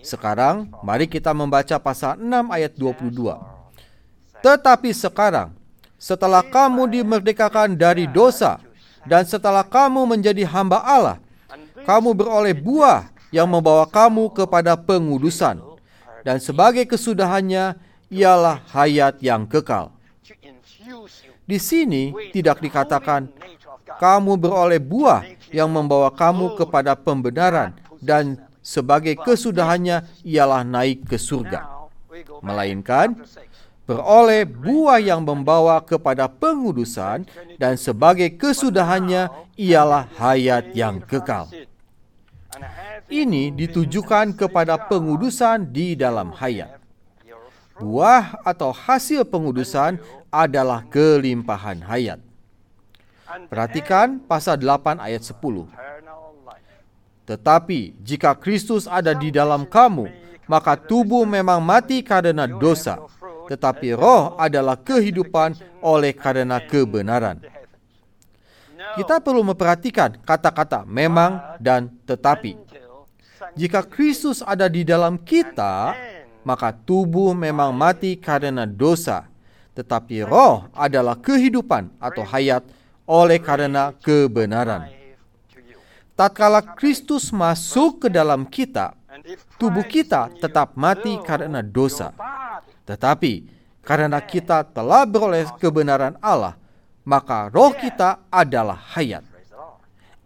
Sekarang, 0.00 0.72
mari 0.80 1.04
kita 1.04 1.30
membaca 1.36 1.76
pasal 1.76 2.16
6 2.16 2.50
ayat 2.50 2.72
22. 2.76 3.36
Tetapi 4.40 4.90
sekarang, 4.96 5.52
setelah 6.00 6.40
kamu 6.40 6.88
dimerdekakan 7.00 7.76
dari 7.76 8.08
dosa, 8.08 8.56
dan 9.04 9.24
setelah 9.24 9.64
kamu 9.64 10.08
menjadi 10.08 10.44
hamba 10.48 10.80
Allah, 10.80 11.16
kamu 11.84 12.16
beroleh 12.16 12.56
buah 12.56 13.08
yang 13.32 13.48
membawa 13.48 13.84
kamu 13.88 14.32
kepada 14.32 14.76
pengudusan. 14.76 15.60
Dan 16.20 16.36
sebagai 16.40 16.84
kesudahannya, 16.84 17.76
ialah 18.10 18.60
hayat 18.74 19.22
yang 19.22 19.46
kekal. 19.46 19.94
Di 21.46 21.58
sini 21.58 22.10
tidak 22.34 22.58
dikatakan 22.58 23.30
kamu 24.02 24.38
beroleh 24.38 24.82
buah 24.82 25.22
yang 25.54 25.70
membawa 25.70 26.10
kamu 26.10 26.58
kepada 26.58 26.98
pembenaran 26.98 27.74
dan 28.02 28.38
sebagai 28.60 29.16
kesudahannya 29.16 30.04
ialah 30.24 30.62
naik 30.64 31.08
ke 31.08 31.16
surga. 31.16 31.88
Melainkan 32.44 33.16
beroleh 33.88 34.46
buah 34.46 35.02
yang 35.02 35.24
membawa 35.26 35.82
kepada 35.82 36.30
pengudusan 36.30 37.26
dan 37.58 37.74
sebagai 37.74 38.30
kesudahannya 38.38 39.26
ialah 39.58 40.06
hayat 40.14 40.70
yang 40.76 41.02
kekal. 41.02 41.50
Ini 43.10 43.50
ditujukan 43.50 44.38
kepada 44.38 44.78
pengudusan 44.78 45.74
di 45.74 45.98
dalam 45.98 46.30
hayat. 46.30 46.78
Buah 47.80 48.44
atau 48.46 48.70
hasil 48.70 49.26
pengudusan 49.26 49.98
adalah 50.30 50.86
kelimpahan 50.86 51.82
hayat. 51.82 52.20
Perhatikan 53.50 54.22
pasal 54.22 54.60
8 54.62 55.02
ayat 55.02 55.22
10. 55.26 55.66
Tetapi 57.30 57.94
jika 58.02 58.34
Kristus 58.34 58.90
ada 58.90 59.14
di 59.14 59.30
dalam 59.30 59.62
kamu, 59.62 60.10
maka 60.50 60.74
tubuh 60.74 61.22
memang 61.22 61.62
mati 61.62 62.02
karena 62.02 62.50
dosa, 62.50 62.98
tetapi 63.46 63.94
roh 63.94 64.34
adalah 64.34 64.74
kehidupan 64.74 65.54
oleh 65.78 66.10
karena 66.10 66.58
kebenaran. 66.58 67.38
Kita 68.98 69.22
perlu 69.22 69.46
memperhatikan 69.46 70.18
kata-kata 70.26 70.82
memang 70.82 71.38
dan 71.62 71.86
tetapi. 72.02 72.58
Jika 73.54 73.86
Kristus 73.86 74.42
ada 74.42 74.66
di 74.66 74.82
dalam 74.82 75.14
kita, 75.14 75.94
maka 76.42 76.74
tubuh 76.74 77.30
memang 77.30 77.70
mati 77.70 78.18
karena 78.18 78.66
dosa, 78.66 79.30
tetapi 79.78 80.26
roh 80.26 80.66
adalah 80.74 81.14
kehidupan 81.14 81.94
atau 82.02 82.26
hayat 82.26 82.66
oleh 83.06 83.38
karena 83.38 83.94
kebenaran. 84.02 84.99
Tatkala 86.20 86.60
Kristus 86.76 87.32
masuk 87.32 88.04
ke 88.04 88.08
dalam 88.12 88.44
kita, 88.44 88.92
tubuh 89.56 89.80
kita 89.80 90.28
tetap 90.36 90.76
mati 90.76 91.16
karena 91.24 91.64
dosa. 91.64 92.12
Tetapi 92.84 93.48
karena 93.80 94.20
kita 94.20 94.60
telah 94.68 95.08
beroleh 95.08 95.48
kebenaran 95.56 96.20
Allah, 96.20 96.60
maka 97.08 97.48
roh 97.48 97.72
kita 97.72 98.20
adalah 98.28 98.76
hayat. 98.92 99.24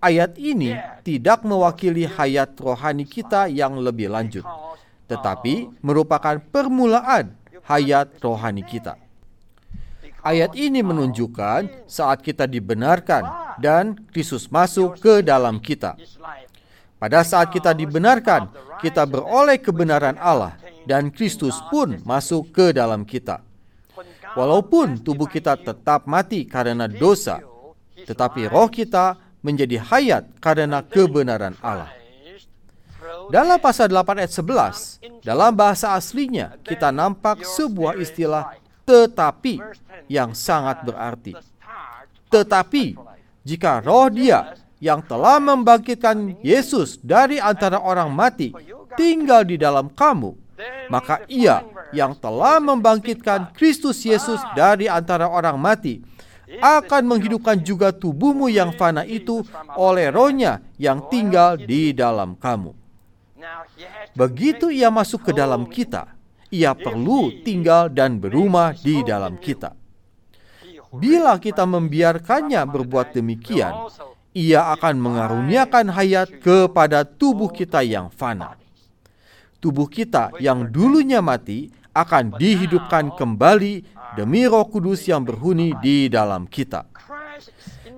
Ayat 0.02 0.34
ini 0.34 0.74
tidak 1.06 1.46
mewakili 1.46 2.10
hayat 2.10 2.58
rohani 2.58 3.06
kita 3.06 3.46
yang 3.46 3.78
lebih 3.78 4.10
lanjut, 4.10 4.42
tetapi 5.06 5.78
merupakan 5.78 6.42
permulaan 6.50 7.38
hayat 7.70 8.18
rohani 8.18 8.66
kita. 8.66 8.98
Ayat 10.24 10.56
ini 10.56 10.80
menunjukkan 10.80 11.84
saat 11.84 12.24
kita 12.24 12.48
dibenarkan 12.48 13.54
dan 13.60 13.92
Kristus 14.08 14.48
masuk 14.48 14.96
ke 14.96 15.20
dalam 15.20 15.60
kita. 15.60 16.00
Pada 16.96 17.20
saat 17.20 17.52
kita 17.52 17.76
dibenarkan, 17.76 18.48
kita 18.80 19.04
beroleh 19.04 19.60
kebenaran 19.60 20.16
Allah 20.16 20.56
dan 20.88 21.12
Kristus 21.12 21.60
pun 21.68 22.00
masuk 22.08 22.56
ke 22.56 22.72
dalam 22.72 23.04
kita. 23.04 23.44
Walaupun 24.32 25.04
tubuh 25.04 25.28
kita 25.28 25.60
tetap 25.60 26.08
mati 26.08 26.48
karena 26.48 26.88
dosa, 26.88 27.44
tetapi 28.08 28.48
roh 28.48 28.72
kita 28.72 29.20
menjadi 29.44 29.76
hayat 29.76 30.40
karena 30.40 30.80
kebenaran 30.80 31.52
Allah. 31.60 31.92
Dalam 33.28 33.60
pasal 33.60 33.92
8 33.92 34.24
ayat 34.24 34.32
11, 34.32 35.20
dalam 35.20 35.52
bahasa 35.52 35.92
aslinya 35.92 36.56
kita 36.64 36.88
nampak 36.88 37.44
sebuah 37.44 38.00
istilah 38.00 38.63
tetapi 38.84 39.60
yang 40.08 40.36
sangat 40.36 40.84
berarti. 40.84 41.32
Tetapi 42.28 42.96
jika 43.44 43.80
roh 43.84 44.08
dia 44.08 44.56
yang 44.80 45.00
telah 45.04 45.40
membangkitkan 45.40 46.40
Yesus 46.44 47.00
dari 47.00 47.40
antara 47.40 47.80
orang 47.80 48.12
mati 48.12 48.52
tinggal 48.96 49.44
di 49.44 49.56
dalam 49.56 49.88
kamu, 49.88 50.36
maka 50.92 51.24
ia 51.26 51.64
yang 51.90 52.14
telah 52.18 52.58
membangkitkan 52.62 53.54
Kristus 53.54 54.02
Yesus 54.02 54.38
dari 54.54 54.90
antara 54.90 55.30
orang 55.30 55.58
mati 55.58 56.02
akan 56.60 57.02
menghidupkan 57.08 57.58
juga 57.58 57.90
tubuhmu 57.90 58.46
yang 58.52 58.70
fana 58.76 59.02
itu 59.02 59.42
oleh 59.74 60.12
rohnya 60.12 60.62
yang 60.78 61.02
tinggal 61.10 61.58
di 61.58 61.90
dalam 61.90 62.38
kamu. 62.38 62.74
Begitu 64.14 64.70
ia 64.70 64.88
masuk 64.94 65.26
ke 65.26 65.32
dalam 65.34 65.66
kita, 65.66 66.13
ia 66.54 66.70
perlu 66.78 67.42
tinggal 67.42 67.90
dan 67.90 68.22
berumah 68.22 68.78
di 68.78 69.02
dalam 69.02 69.34
kita. 69.34 69.74
Bila 70.94 71.42
kita 71.42 71.66
membiarkannya 71.66 72.62
berbuat 72.70 73.18
demikian, 73.18 73.90
ia 74.30 74.70
akan 74.78 74.94
mengaruniakan 75.02 75.90
hayat 75.90 76.38
kepada 76.38 77.02
tubuh 77.02 77.50
kita 77.50 77.82
yang 77.82 78.14
fana. 78.14 78.54
Tubuh 79.58 79.90
kita 79.90 80.30
yang 80.38 80.70
dulunya 80.70 81.18
mati 81.18 81.74
akan 81.90 82.38
dihidupkan 82.38 83.10
kembali 83.18 83.82
demi 84.14 84.46
Roh 84.46 84.70
Kudus 84.70 85.02
yang 85.10 85.26
berhuni 85.26 85.74
di 85.82 86.06
dalam 86.06 86.46
kita. 86.46 86.86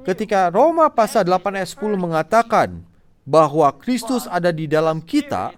Ketika 0.05 0.49
Roma 0.49 0.88
pasal 0.88 1.27
8 1.29 1.59
ayat 1.59 1.71
10 1.77 1.99
mengatakan 1.99 2.81
bahwa 3.27 3.66
Kristus 3.75 4.31
ada 4.31 4.55
di 4.55 4.71
dalam 4.71 5.03
kita, 5.03 5.53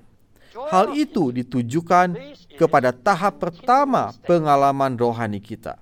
hal 0.66 0.98
itu 0.98 1.30
ditujukan 1.30 2.18
kepada 2.58 2.90
tahap 2.90 3.38
pertama 3.38 4.10
pengalaman 4.26 4.98
rohani 4.98 5.38
kita. 5.38 5.78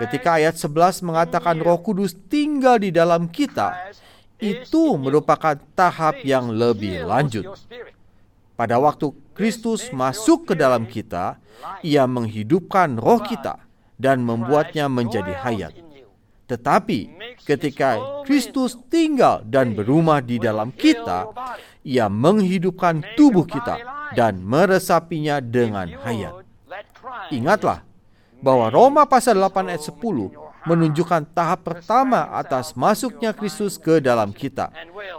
Ketika 0.00 0.40
ayat 0.40 0.56
11 0.56 1.04
mengatakan 1.04 1.60
Roh 1.60 1.78
Kudus 1.84 2.16
tinggal 2.32 2.80
di 2.80 2.88
dalam 2.88 3.28
kita, 3.28 3.92
itu 4.40 4.96
merupakan 4.96 5.54
tahap 5.76 6.24
yang 6.24 6.50
lebih 6.50 7.04
lanjut. 7.04 7.46
Pada 8.56 8.80
waktu 8.80 9.12
Kristus 9.36 9.92
masuk 9.92 10.50
ke 10.50 10.54
dalam 10.56 10.88
kita, 10.88 11.38
ia 11.82 12.06
menghidupkan 12.06 12.98
roh 12.98 13.18
kita 13.22 13.60
dan 13.98 14.22
membuatnya 14.22 14.86
menjadi 14.90 15.34
hayat. 15.42 15.74
Tetapi 16.44 17.00
ketika 17.42 18.22
Kristus 18.28 18.76
tinggal 18.92 19.42
dan 19.48 19.72
berumah 19.72 20.20
di 20.20 20.36
dalam 20.36 20.70
kita, 20.70 21.32
ia 21.84 22.08
menghidupkan 22.08 23.04
tubuh 23.14 23.44
kita 23.44 23.78
dan 24.16 24.40
meresapinya 24.40 25.38
dengan 25.38 25.86
hayat. 26.02 26.42
Ingatlah 27.28 27.84
bahwa 28.40 28.72
Roma 28.72 29.04
pasal 29.04 29.36
8 29.36 29.70
ayat 29.70 29.84
10 29.92 30.00
menunjukkan 30.64 31.28
tahap 31.36 31.60
pertama 31.64 32.32
atas 32.32 32.72
masuknya 32.72 33.36
Kristus 33.36 33.76
ke 33.76 34.00
dalam 34.00 34.32
kita. 34.32 34.72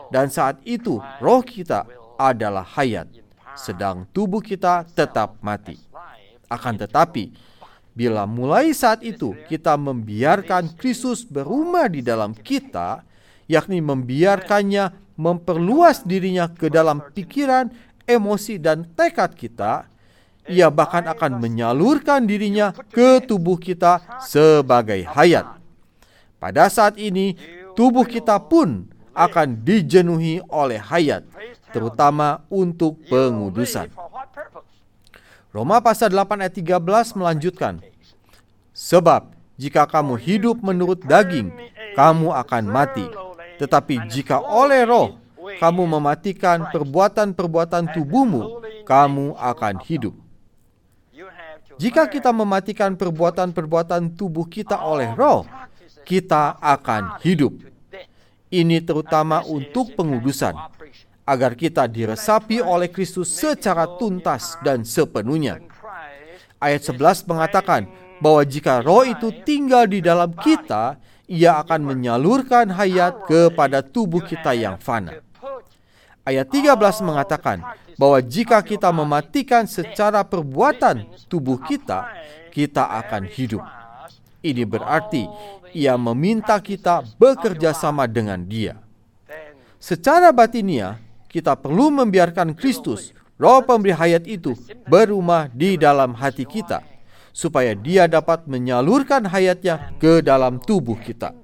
Dan 0.10 0.34
saat 0.34 0.58
itu 0.66 0.98
roh 1.22 1.46
kita 1.46 1.86
adalah 2.18 2.66
hayat 2.66 3.06
sedang 3.56 4.04
tubuh 4.12 4.44
kita 4.44 4.84
tetap 4.98 5.40
mati. 5.40 5.80
Akan 6.50 6.78
tetapi, 6.78 7.34
bila 7.96 8.28
mulai 8.28 8.76
saat 8.76 9.02
itu 9.02 9.34
kita 9.48 9.80
membiarkan 9.80 10.76
Kristus 10.76 11.24
berumah 11.24 11.88
di 11.88 12.04
dalam 12.04 12.36
kita, 12.36 13.02
yakni 13.48 13.80
membiarkannya 13.80 15.05
memperluas 15.16 16.04
dirinya 16.04 16.52
ke 16.52 16.68
dalam 16.68 17.00
pikiran, 17.16 17.72
emosi, 18.04 18.60
dan 18.60 18.84
tekad 18.96 19.34
kita, 19.34 19.88
ia 20.46 20.70
bahkan 20.70 21.08
akan 21.10 21.42
menyalurkan 21.42 22.28
dirinya 22.28 22.76
ke 22.94 23.24
tubuh 23.24 23.58
kita 23.58 24.04
sebagai 24.22 25.02
hayat. 25.08 25.58
Pada 26.38 26.70
saat 26.70 27.00
ini, 27.02 27.34
tubuh 27.74 28.06
kita 28.06 28.38
pun 28.38 28.86
akan 29.16 29.64
dijenuhi 29.64 30.44
oleh 30.52 30.78
hayat, 30.78 31.26
terutama 31.72 32.44
untuk 32.52 33.00
pengudusan. 33.08 33.90
Roma 35.56 35.80
pasal 35.80 36.12
8 36.12 36.44
ayat 36.44 36.54
13 36.54 37.16
melanjutkan, 37.16 37.80
Sebab 38.76 39.32
jika 39.56 39.88
kamu 39.88 40.20
hidup 40.20 40.60
menurut 40.60 41.00
daging, 41.00 41.48
kamu 41.96 42.28
akan 42.36 42.64
mati. 42.68 43.08
Tetapi 43.56 44.08
jika 44.12 44.42
oleh 44.42 44.84
roh 44.84 45.16
kamu 45.62 45.84
mematikan 45.98 46.68
perbuatan-perbuatan 46.74 47.94
tubuhmu, 47.94 48.66
kamu 48.84 49.38
akan 49.38 49.76
hidup. 49.86 50.16
Jika 51.76 52.08
kita 52.08 52.32
mematikan 52.32 52.96
perbuatan-perbuatan 52.96 54.16
tubuh 54.16 54.48
kita 54.48 54.80
oleh 54.80 55.12
roh, 55.12 55.44
kita 56.08 56.56
akan 56.62 57.20
hidup. 57.20 57.52
Ini 58.48 58.80
terutama 58.80 59.44
untuk 59.44 59.92
pengudusan, 60.00 60.56
agar 61.28 61.58
kita 61.58 61.90
diresapi 61.90 62.62
oleh 62.62 62.88
Kristus 62.88 63.34
secara 63.34 63.90
tuntas 63.98 64.56
dan 64.64 64.86
sepenuhnya. 64.86 65.60
Ayat 66.62 66.88
11 66.88 67.28
mengatakan 67.28 67.90
bahwa 68.24 68.46
jika 68.48 68.80
roh 68.80 69.04
itu 69.04 69.34
tinggal 69.44 69.90
di 69.90 70.00
dalam 70.00 70.32
kita, 70.32 70.96
ia 71.26 71.58
akan 71.62 71.94
menyalurkan 71.94 72.70
hayat 72.74 73.26
kepada 73.26 73.82
tubuh 73.82 74.22
kita 74.22 74.54
yang 74.54 74.78
fana. 74.78 75.22
Ayat 76.26 76.50
13 76.50 77.06
mengatakan 77.06 77.62
bahwa 78.02 78.18
jika 78.22 78.58
kita 78.66 78.90
mematikan 78.90 79.70
secara 79.70 80.26
perbuatan 80.26 81.06
tubuh 81.30 81.62
kita, 81.62 82.10
kita 82.50 82.82
akan 83.06 83.30
hidup. 83.30 83.62
Ini 84.42 84.66
berarti 84.66 85.26
ia 85.74 85.94
meminta 85.98 86.58
kita 86.62 87.06
bekerja 87.18 87.74
sama 87.78 88.10
dengan 88.10 88.42
Dia. 88.42 88.78
Secara 89.78 90.34
batinia, 90.34 90.98
kita 91.30 91.54
perlu 91.54 91.94
membiarkan 91.94 92.58
Kristus, 92.58 93.14
Roh 93.36 93.60
pemberi 93.68 93.92
hayat 93.92 94.24
itu, 94.24 94.56
berumah 94.88 95.52
di 95.52 95.76
dalam 95.76 96.16
hati 96.16 96.48
kita, 96.48 96.80
supaya 97.36 97.76
Dia 97.76 98.08
dapat 98.08 98.48
menyalurkan 98.48 99.28
hayatnya 99.28 99.92
ke 100.00 100.24
dalam 100.24 100.56
tubuh 100.64 100.96
kita. 100.96 101.36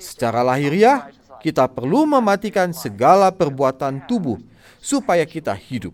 Secara 0.00 0.40
lahiriah, 0.40 1.12
kita 1.44 1.68
perlu 1.68 2.08
mematikan 2.08 2.72
segala 2.72 3.28
perbuatan 3.28 4.08
tubuh 4.08 4.40
supaya 4.80 5.28
kita 5.28 5.52
hidup. 5.52 5.92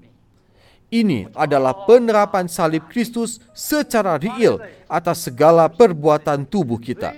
Ini 0.90 1.30
adalah 1.34 1.86
penerapan 1.86 2.46
salib 2.46 2.86
Kristus 2.86 3.42
secara 3.54 4.14
real 4.18 4.62
atas 4.86 5.26
segala 5.26 5.66
perbuatan 5.66 6.46
tubuh 6.46 6.78
kita. 6.78 7.14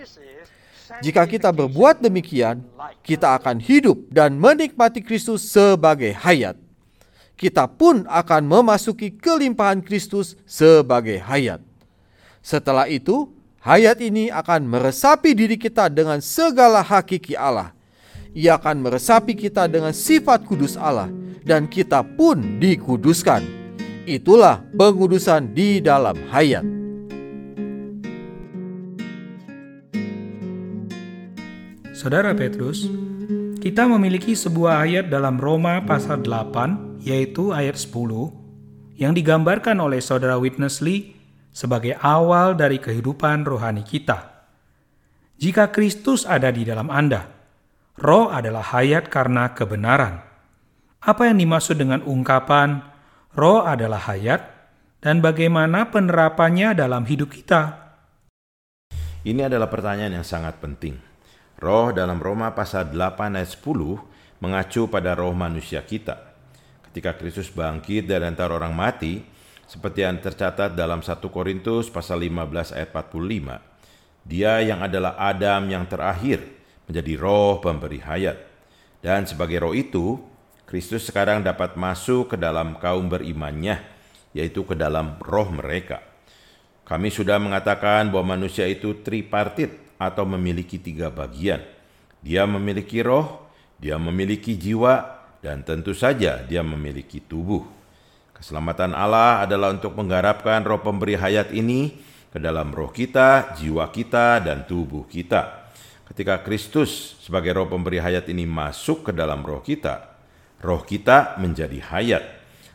Jika 1.00 1.24
kita 1.24 1.48
berbuat 1.52 2.04
demikian, 2.04 2.64
kita 3.00 3.36
akan 3.40 3.60
hidup 3.60 3.96
dan 4.12 4.36
menikmati 4.36 5.00
Kristus 5.00 5.48
sebagai 5.48 6.12
hayat. 6.12 6.56
Kita 7.32 7.64
pun 7.64 8.04
akan 8.04 8.44
memasuki 8.44 9.08
kelimpahan 9.16 9.80
Kristus 9.80 10.36
sebagai 10.44 11.16
hayat. 11.24 11.71
Setelah 12.42 12.90
itu, 12.90 13.30
hayat 13.62 14.02
ini 14.02 14.26
akan 14.26 14.66
meresapi 14.66 15.30
diri 15.30 15.54
kita 15.54 15.86
dengan 15.86 16.18
segala 16.18 16.82
hakiki 16.82 17.38
Allah. 17.38 17.70
Ia 18.34 18.58
akan 18.58 18.82
meresapi 18.82 19.38
kita 19.38 19.70
dengan 19.70 19.94
sifat 19.94 20.42
kudus 20.42 20.74
Allah 20.74 21.06
dan 21.46 21.70
kita 21.70 22.02
pun 22.02 22.58
dikuduskan. 22.58 23.46
Itulah 24.10 24.58
pengudusan 24.74 25.54
di 25.54 25.78
dalam 25.78 26.18
hayat. 26.34 26.66
Saudara 31.94 32.34
Petrus, 32.34 32.90
kita 33.62 33.86
memiliki 33.86 34.34
sebuah 34.34 34.82
ayat 34.82 35.06
dalam 35.06 35.38
Roma 35.38 35.78
pasal 35.86 36.26
8, 36.26 36.98
yaitu 36.98 37.54
ayat 37.54 37.78
10, 37.78 38.34
yang 38.98 39.14
digambarkan 39.14 39.78
oleh 39.78 40.02
saudara 40.02 40.34
Witness 40.34 40.82
Lee 40.82 41.21
sebagai 41.52 41.94
awal 42.00 42.56
dari 42.56 42.80
kehidupan 42.80 43.44
rohani 43.44 43.84
kita. 43.84 44.32
Jika 45.36 45.68
Kristus 45.68 46.24
ada 46.24 46.48
di 46.48 46.64
dalam 46.64 46.88
Anda, 46.88 47.28
roh 48.00 48.32
adalah 48.32 48.64
hayat 48.72 49.12
karena 49.12 49.52
kebenaran. 49.52 50.24
Apa 51.02 51.28
yang 51.28 51.38
dimaksud 51.38 51.76
dengan 51.76 52.00
ungkapan 52.02 52.80
roh 53.36 53.62
adalah 53.62 54.00
hayat 54.08 54.40
dan 55.04 55.20
bagaimana 55.20 55.92
penerapannya 55.92 56.72
dalam 56.72 57.04
hidup 57.04 57.30
kita? 57.34 57.82
Ini 59.22 59.46
adalah 59.46 59.70
pertanyaan 59.70 60.18
yang 60.18 60.26
sangat 60.26 60.58
penting. 60.58 60.98
Roh 61.62 61.94
dalam 61.94 62.18
Roma 62.18 62.50
pasal 62.58 62.90
8 62.90 63.38
ayat 63.38 63.54
10 63.54 64.42
mengacu 64.42 64.90
pada 64.90 65.14
roh 65.14 65.30
manusia 65.30 65.78
kita. 65.86 66.18
Ketika 66.90 67.14
Kristus 67.14 67.50
bangkit 67.54 68.10
dari 68.10 68.26
antara 68.26 68.58
orang 68.58 68.74
mati, 68.74 69.22
seperti 69.72 70.04
yang 70.04 70.20
tercatat 70.20 70.76
dalam 70.76 71.00
1 71.00 71.16
Korintus 71.32 71.88
pasal 71.88 72.20
15 72.28 72.76
ayat 72.76 72.92
45, 72.92 73.56
dia 74.28 74.60
yang 74.60 74.84
adalah 74.84 75.16
Adam 75.16 75.64
yang 75.72 75.88
terakhir 75.88 76.44
menjadi 76.84 77.16
roh 77.16 77.56
pemberi 77.56 78.04
hayat. 78.04 78.36
Dan 79.00 79.24
sebagai 79.24 79.64
roh 79.64 79.72
itu, 79.72 80.20
Kristus 80.68 81.08
sekarang 81.08 81.40
dapat 81.40 81.80
masuk 81.80 82.32
ke 82.32 82.36
dalam 82.36 82.76
kaum 82.76 83.08
berimannya, 83.08 83.80
yaitu 84.36 84.60
ke 84.68 84.76
dalam 84.76 85.16
roh 85.24 85.48
mereka. 85.48 86.04
Kami 86.84 87.08
sudah 87.08 87.40
mengatakan 87.40 88.12
bahwa 88.12 88.36
manusia 88.36 88.68
itu 88.68 89.00
tripartit, 89.00 89.80
atau 89.96 90.26
memiliki 90.26 90.82
tiga 90.82 91.14
bagian. 91.14 91.62
Dia 92.20 92.42
memiliki 92.42 93.00
roh, 93.00 93.48
dia 93.78 93.96
memiliki 93.96 94.58
jiwa, 94.58 95.22
dan 95.40 95.62
tentu 95.62 95.94
saja 95.94 96.42
dia 96.42 96.60
memiliki 96.60 97.22
tubuh. 97.22 97.81
Keselamatan 98.42 98.90
Allah 98.90 99.46
adalah 99.46 99.70
untuk 99.70 99.94
menggarapkan 99.94 100.66
roh 100.66 100.82
pemberi 100.82 101.14
hayat 101.14 101.54
ini 101.54 101.94
ke 102.26 102.42
dalam 102.42 102.74
roh 102.74 102.90
kita, 102.90 103.54
jiwa 103.54 103.86
kita, 103.94 104.42
dan 104.42 104.66
tubuh 104.66 105.06
kita. 105.06 105.70
Ketika 106.10 106.42
Kristus 106.42 107.22
sebagai 107.22 107.54
roh 107.54 107.70
pemberi 107.70 108.02
hayat 108.02 108.26
ini 108.26 108.42
masuk 108.42 109.06
ke 109.06 109.12
dalam 109.14 109.46
roh 109.46 109.62
kita, 109.62 110.10
roh 110.58 110.82
kita 110.82 111.38
menjadi 111.38 111.78
hayat. 111.86 112.24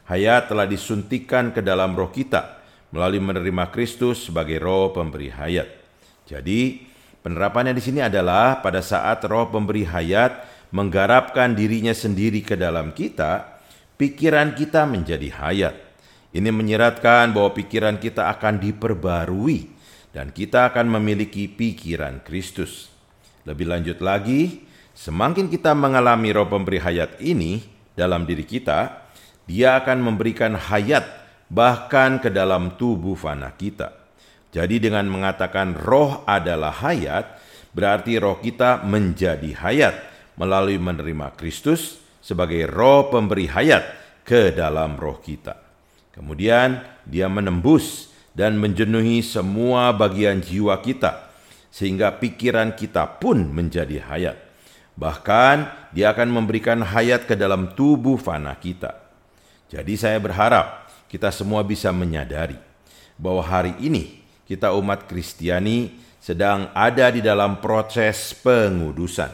Hayat 0.08 0.48
telah 0.48 0.64
disuntikan 0.64 1.52
ke 1.52 1.60
dalam 1.60 2.00
roh 2.00 2.16
kita 2.16 2.64
melalui 2.96 3.20
menerima 3.20 3.68
Kristus 3.68 4.32
sebagai 4.32 4.64
roh 4.64 4.96
pemberi 4.96 5.28
hayat. 5.36 5.68
Jadi, 6.32 6.88
Penerapannya 7.28 7.76
di 7.76 7.84
sini 7.84 8.00
adalah 8.00 8.64
pada 8.64 8.80
saat 8.80 9.20
roh 9.28 9.52
pemberi 9.52 9.84
hayat 9.84 10.48
menggarapkan 10.72 11.52
dirinya 11.52 11.92
sendiri 11.92 12.40
ke 12.40 12.56
dalam 12.56 12.96
kita, 12.96 13.57
pikiran 13.98 14.54
kita 14.54 14.86
menjadi 14.86 15.30
hayat. 15.34 15.76
Ini 16.32 16.54
menyeratkan 16.54 17.34
bahwa 17.34 17.52
pikiran 17.58 17.98
kita 17.98 18.30
akan 18.30 18.62
diperbarui 18.62 19.74
dan 20.14 20.30
kita 20.30 20.70
akan 20.70 21.02
memiliki 21.02 21.50
pikiran 21.50 22.22
Kristus. 22.22 22.94
Lebih 23.44 23.66
lanjut 23.68 23.98
lagi, 24.06 24.64
semakin 24.94 25.50
kita 25.50 25.74
mengalami 25.74 26.30
roh 26.30 26.46
pemberi 26.46 26.78
hayat 26.78 27.18
ini 27.20 27.66
dalam 27.98 28.30
diri 28.30 28.46
kita, 28.46 29.10
dia 29.50 29.82
akan 29.82 29.98
memberikan 30.04 30.54
hayat 30.54 31.06
bahkan 31.48 32.20
ke 32.22 32.30
dalam 32.30 32.76
tubuh 32.76 33.18
fana 33.18 33.50
kita. 33.56 33.96
Jadi 34.52 34.84
dengan 34.84 35.08
mengatakan 35.08 35.74
roh 35.74 36.28
adalah 36.28 36.76
hayat, 36.76 37.40
berarti 37.72 38.20
roh 38.20 38.38
kita 38.44 38.84
menjadi 38.84 39.54
hayat 39.64 39.96
melalui 40.38 40.78
menerima 40.78 41.34
Kristus 41.40 42.07
sebagai 42.28 42.68
roh 42.68 43.08
pemberi 43.08 43.48
hayat 43.48 43.88
ke 44.28 44.52
dalam 44.52 45.00
roh 45.00 45.24
kita. 45.24 45.56
Kemudian 46.12 46.84
dia 47.08 47.32
menembus 47.32 48.12
dan 48.36 48.60
menjenuhi 48.60 49.24
semua 49.24 49.96
bagian 49.96 50.44
jiwa 50.44 50.76
kita 50.84 51.32
sehingga 51.72 52.20
pikiran 52.20 52.76
kita 52.76 53.24
pun 53.24 53.48
menjadi 53.48 54.04
hayat. 54.04 54.38
Bahkan 55.00 55.56
dia 55.96 56.12
akan 56.12 56.28
memberikan 56.36 56.84
hayat 56.84 57.24
ke 57.24 57.40
dalam 57.40 57.72
tubuh 57.80 58.20
fana 58.20 58.52
kita. 58.60 58.92
Jadi 59.72 59.96
saya 59.96 60.20
berharap 60.20 60.90
kita 61.08 61.32
semua 61.32 61.64
bisa 61.64 61.96
menyadari 61.96 62.60
bahwa 63.16 63.40
hari 63.40 63.72
ini 63.80 64.20
kita 64.44 64.76
umat 64.76 65.08
Kristiani 65.08 65.96
sedang 66.20 66.68
ada 66.76 67.08
di 67.08 67.24
dalam 67.24 67.64
proses 67.64 68.36
pengudusan. 68.42 69.32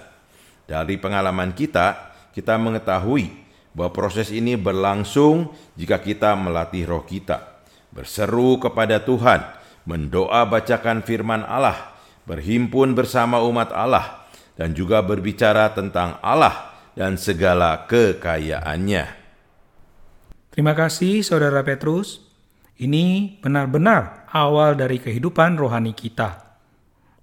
Dari 0.64 0.96
pengalaman 1.00 1.52
kita, 1.56 2.13
kita 2.34 2.58
mengetahui 2.58 3.30
bahwa 3.74 3.94
proses 3.94 4.30
ini 4.30 4.58
berlangsung 4.58 5.54
jika 5.78 6.02
kita 6.02 6.34
melatih 6.38 6.86
roh 6.86 7.06
kita, 7.06 7.62
berseru 7.90 8.62
kepada 8.62 9.02
Tuhan, 9.02 9.42
mendoa 9.86 10.46
bacakan 10.50 11.02
firman 11.02 11.46
Allah, 11.46 11.94
berhimpun 12.26 12.94
bersama 12.98 13.42
umat 13.46 13.74
Allah, 13.74 14.26
dan 14.54 14.78
juga 14.78 15.02
berbicara 15.02 15.74
tentang 15.74 16.22
Allah 16.22 16.74
dan 16.94 17.18
segala 17.18 17.90
kekayaannya. 17.90 19.06
Terima 20.54 20.78
kasih, 20.78 21.26
Saudara 21.26 21.66
Petrus. 21.66 22.22
Ini 22.78 23.38
benar-benar 23.42 24.30
awal 24.34 24.78
dari 24.78 25.02
kehidupan 25.02 25.58
rohani 25.58 25.94
kita. 25.94 26.58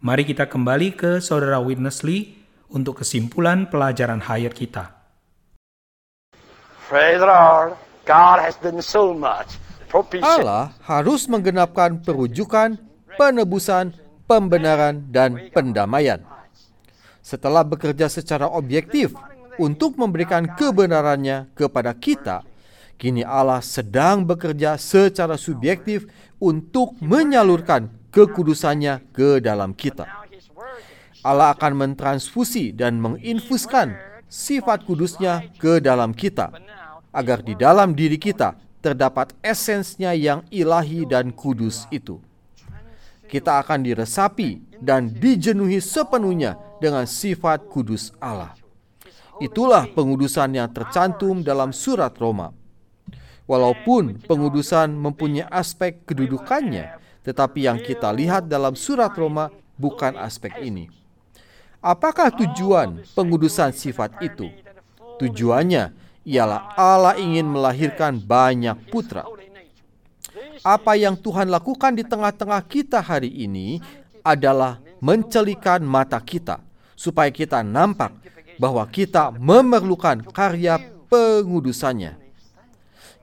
Mari 0.03 0.27
kita 0.27 0.51
kembali 0.51 0.95
ke 0.99 1.11
Saudara 1.23 1.63
Witness 1.63 2.03
Lee 2.03 2.39
untuk 2.71 3.03
kesimpulan 3.03 3.71
pelajaran 3.71 4.23
hayat 4.23 4.55
kita. 4.55 5.00
Allah 10.27 10.75
harus 10.83 11.31
menggenapkan 11.31 12.03
perujukan, 12.03 12.75
penebusan, 13.15 13.95
pembenaran, 14.27 15.07
dan 15.07 15.39
pendamaian. 15.55 16.19
Setelah 17.23 17.63
bekerja 17.63 18.11
secara 18.11 18.51
objektif 18.51 19.15
untuk 19.55 19.95
memberikan 19.95 20.51
kebenarannya 20.51 21.55
kepada 21.55 21.95
kita, 21.95 22.43
Kini 23.01 23.25
Allah 23.25 23.65
sedang 23.65 24.29
bekerja 24.29 24.77
secara 24.77 25.41
subjektif 25.41 26.05
untuk 26.37 27.01
menyalurkan 27.01 27.89
kekudusannya 28.13 29.09
ke 29.09 29.41
dalam 29.41 29.73
kita. 29.73 30.05
Allah 31.25 31.57
akan 31.57 31.81
mentransfusi 31.81 32.77
dan 32.77 33.01
menginfuskan 33.01 33.97
sifat 34.29 34.85
kudusnya 34.85 35.49
ke 35.57 35.81
dalam 35.81 36.13
kita, 36.13 36.53
agar 37.11 37.43
di 37.43 37.59
dalam 37.59 37.95
diri 37.95 38.17
kita 38.17 38.55
terdapat 38.81 39.37
esensnya 39.45 40.17
yang 40.17 40.47
ilahi 40.49 41.05
dan 41.05 41.31
kudus 41.31 41.85
itu. 41.93 42.19
Kita 43.31 43.63
akan 43.63 43.87
diresapi 43.87 44.81
dan 44.83 45.13
dijenuhi 45.13 45.79
sepenuhnya 45.79 46.59
dengan 46.83 47.07
sifat 47.07 47.69
kudus 47.71 48.11
Allah. 48.19 48.57
Itulah 49.39 49.87
pengudusan 49.87 50.53
yang 50.57 50.69
tercantum 50.73 51.41
dalam 51.41 51.71
surat 51.71 52.11
Roma. 52.19 52.51
Walaupun 53.47 54.19
pengudusan 54.27 54.95
mempunyai 54.95 55.47
aspek 55.49 56.03
kedudukannya, 56.07 56.99
tetapi 57.23 57.67
yang 57.67 57.79
kita 57.79 58.11
lihat 58.11 58.47
dalam 58.51 58.75
surat 58.75 59.13
Roma 59.15 59.51
bukan 59.79 60.17
aspek 60.19 60.55
ini. 60.61 60.91
Apakah 61.81 62.29
tujuan 62.35 63.01
pengudusan 63.17 63.73
sifat 63.73 64.21
itu? 64.21 64.53
Tujuannya 65.17 65.97
ialah 66.31 66.79
Allah 66.79 67.19
ingin 67.19 67.51
melahirkan 67.51 68.23
banyak 68.23 68.79
putra. 68.87 69.27
Apa 70.63 70.95
yang 70.95 71.19
Tuhan 71.19 71.51
lakukan 71.51 71.91
di 71.99 72.07
tengah-tengah 72.07 72.63
kita 72.71 73.03
hari 73.03 73.35
ini 73.35 73.83
adalah 74.23 74.79
mencelikan 75.03 75.83
mata 75.83 76.23
kita 76.23 76.63
supaya 76.95 77.35
kita 77.35 77.67
nampak 77.67 78.15
bahwa 78.63 78.87
kita 78.87 79.35
memerlukan 79.35 80.23
karya 80.31 80.79
pengudusannya 81.11 82.21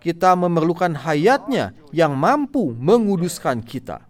kita 0.08 0.40
memerlukan 0.40 0.94
hayatnya 0.94 1.76
yang 1.92 2.16
mampu 2.16 2.72
menguduskan 2.80 3.60
kita. 3.60 4.08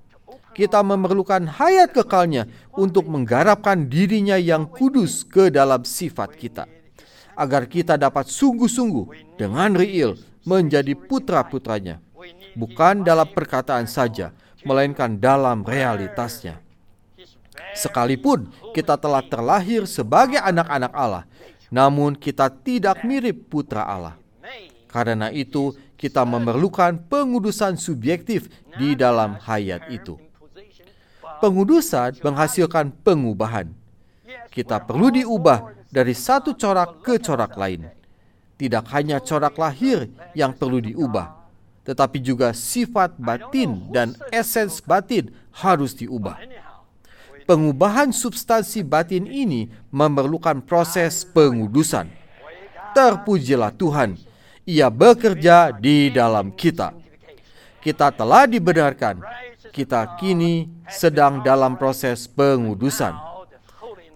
Kita 0.53 0.85
memerlukan 0.85 1.49
hayat 1.49 1.89
kekalnya 1.89 2.45
untuk 2.73 3.09
menggarapkan 3.09 3.89
dirinya 3.89 4.37
yang 4.37 4.69
kudus 4.69 5.25
ke 5.25 5.49
dalam 5.49 5.81
sifat 5.81 6.37
kita. 6.37 6.76
Agar 7.37 7.69
kita 7.69 8.01
dapat 8.01 8.25
sungguh-sungguh 8.33 9.37
dengan 9.37 9.77
riil 9.77 10.17
menjadi 10.41 10.97
putra-putranya. 10.97 12.01
Bukan 12.57 13.05
dalam 13.05 13.29
perkataan 13.29 13.85
saja, 13.85 14.33
melainkan 14.65 15.21
dalam 15.21 15.61
realitasnya. 15.61 16.57
Sekalipun 17.77 18.49
kita 18.73 18.97
telah 18.97 19.21
terlahir 19.21 19.85
sebagai 19.85 20.41
anak-anak 20.41 20.93
Allah, 20.97 21.23
namun 21.69 22.17
kita 22.17 22.49
tidak 22.49 23.05
mirip 23.05 23.45
putra 23.53 23.85
Allah. 23.85 24.17
Karena 24.89 25.29
itu, 25.29 25.77
kita 25.93 26.25
memerlukan 26.25 26.97
pengudusan 27.05 27.77
subjektif 27.77 28.49
di 28.81 28.97
dalam 28.97 29.37
hayat 29.37 29.85
itu. 29.93 30.17
Pengudusan 31.37 32.17
menghasilkan 32.17 32.89
pengubahan. 33.05 33.69
Kita 34.49 34.81
perlu 34.81 35.13
diubah 35.13 35.76
dari 35.97 36.13
satu 36.13 36.53
corak 36.53 37.01
ke 37.01 37.17
corak 37.17 37.57
lain. 37.57 37.89
Tidak 38.53 38.85
hanya 38.93 39.17
corak 39.17 39.57
lahir 39.57 40.05
yang 40.37 40.53
perlu 40.53 40.77
diubah, 40.77 41.33
tetapi 41.81 42.21
juga 42.21 42.53
sifat 42.53 43.17
batin 43.17 43.89
dan 43.89 44.13
esens 44.29 44.77
batin 44.85 45.33
harus 45.57 45.97
diubah. 45.97 46.37
Pengubahan 47.49 48.13
substansi 48.13 48.85
batin 48.85 49.25
ini 49.25 49.73
memerlukan 49.89 50.61
proses 50.61 51.25
pengudusan. 51.25 52.13
Terpujilah 52.93 53.73
Tuhan, 53.73 54.21
Ia 54.69 54.93
bekerja 54.93 55.73
di 55.73 56.13
dalam 56.13 56.53
kita. 56.53 56.93
Kita 57.81 58.13
telah 58.13 58.45
dibenarkan, 58.45 59.21
kita 59.73 60.17
kini 60.19 60.69
sedang 60.91 61.41
dalam 61.41 61.77
proses 61.79 62.27
pengudusan. 62.29 63.36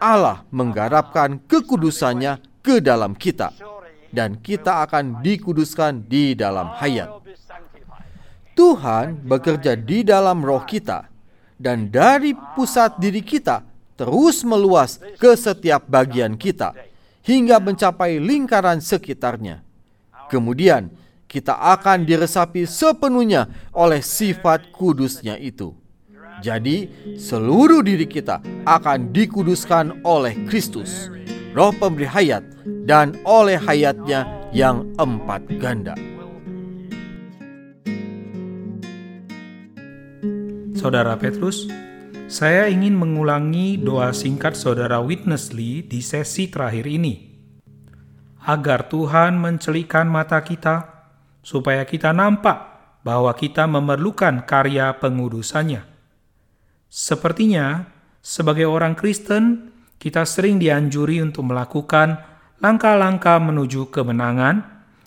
Allah 0.02 0.42
menggarapkan 0.50 1.38
kekudusannya 1.46 2.42
ke 2.66 2.82
dalam 2.82 3.14
kita, 3.14 3.54
dan 4.10 4.42
kita 4.42 4.82
akan 4.90 5.22
dikuduskan 5.22 6.10
di 6.10 6.34
dalam 6.34 6.74
hayat. 6.82 7.22
Tuhan 8.58 9.22
bekerja 9.22 9.78
di 9.78 10.02
dalam 10.02 10.42
roh 10.42 10.66
kita, 10.66 11.06
dan 11.62 11.94
dari 11.94 12.34
pusat 12.58 12.98
diri 12.98 13.22
kita 13.22 13.62
terus 13.94 14.42
meluas 14.42 14.98
ke 15.22 15.38
setiap 15.38 15.86
bagian 15.86 16.34
kita, 16.34 16.74
hingga 17.22 17.62
mencapai 17.62 18.18
lingkaran 18.18 18.82
sekitarnya. 18.82 19.62
Kemudian, 20.34 20.90
kita 21.30 21.54
akan 21.78 22.04
diresapi 22.04 22.66
sepenuhnya 22.66 23.48
oleh 23.72 24.02
sifat 24.02 24.74
kudusnya 24.74 25.38
itu. 25.38 25.78
Jadi, 26.42 26.90
seluruh 27.22 27.86
diri 27.86 28.10
kita 28.10 28.42
akan 28.66 29.14
dikuduskan 29.14 30.02
oleh 30.02 30.34
Kristus, 30.50 31.14
roh 31.54 31.70
pemberi 31.70 32.10
hayat, 32.10 32.42
dan 32.90 33.14
oleh 33.30 33.62
hayatnya 33.62 34.26
yang 34.50 34.90
empat 34.98 35.46
ganda. 35.62 35.94
Saudara 40.74 41.14
Petrus, 41.14 41.70
saya 42.26 42.66
ingin 42.66 42.98
mengulangi 42.98 43.78
doa 43.78 44.10
singkat 44.10 44.58
Saudara 44.58 44.98
Witness 44.98 45.54
Lee 45.54 45.86
di 45.86 46.02
sesi 46.02 46.50
terakhir 46.50 46.90
ini. 46.90 47.38
Agar 48.42 48.90
Tuhan 48.90 49.38
mencelikan 49.38 50.10
mata 50.10 50.42
kita, 50.42 50.90
supaya 51.46 51.86
kita 51.86 52.10
nampak 52.10 52.58
bahwa 53.06 53.30
kita 53.38 53.70
memerlukan 53.70 54.42
karya 54.50 54.98
pengudusannya. 54.98 55.91
Sepertinya, 56.92 57.88
sebagai 58.20 58.68
orang 58.68 59.00
Kristen, 59.00 59.72
kita 59.96 60.28
sering 60.28 60.60
dianjuri 60.60 61.24
untuk 61.24 61.48
melakukan 61.48 62.20
langkah-langkah 62.60 63.40
menuju 63.40 63.88
kemenangan 63.96 64.60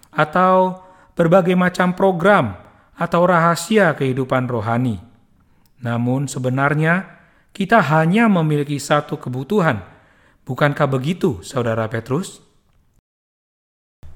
atau 0.08 0.80
berbagai 1.12 1.52
macam 1.52 1.92
program 1.92 2.56
atau 2.96 3.28
rahasia 3.28 3.92
kehidupan 4.00 4.48
rohani. 4.48 4.96
Namun 5.84 6.24
sebenarnya 6.24 7.04
kita 7.52 7.84
hanya 7.84 8.32
memiliki 8.32 8.80
satu 8.80 9.20
kebutuhan. 9.20 9.84
Bukankah 10.48 10.88
begitu, 10.88 11.44
Saudara 11.44 11.84
Petrus? 11.92 12.40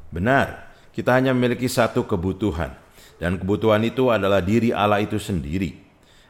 Benar, 0.08 0.72
kita 0.96 1.20
hanya 1.20 1.36
memiliki 1.36 1.68
satu 1.68 2.08
kebutuhan, 2.08 2.72
dan 3.20 3.36
kebutuhan 3.36 3.84
itu 3.84 4.08
adalah 4.08 4.40
diri 4.40 4.72
Allah 4.72 5.04
itu 5.04 5.20
sendiri. 5.20 5.87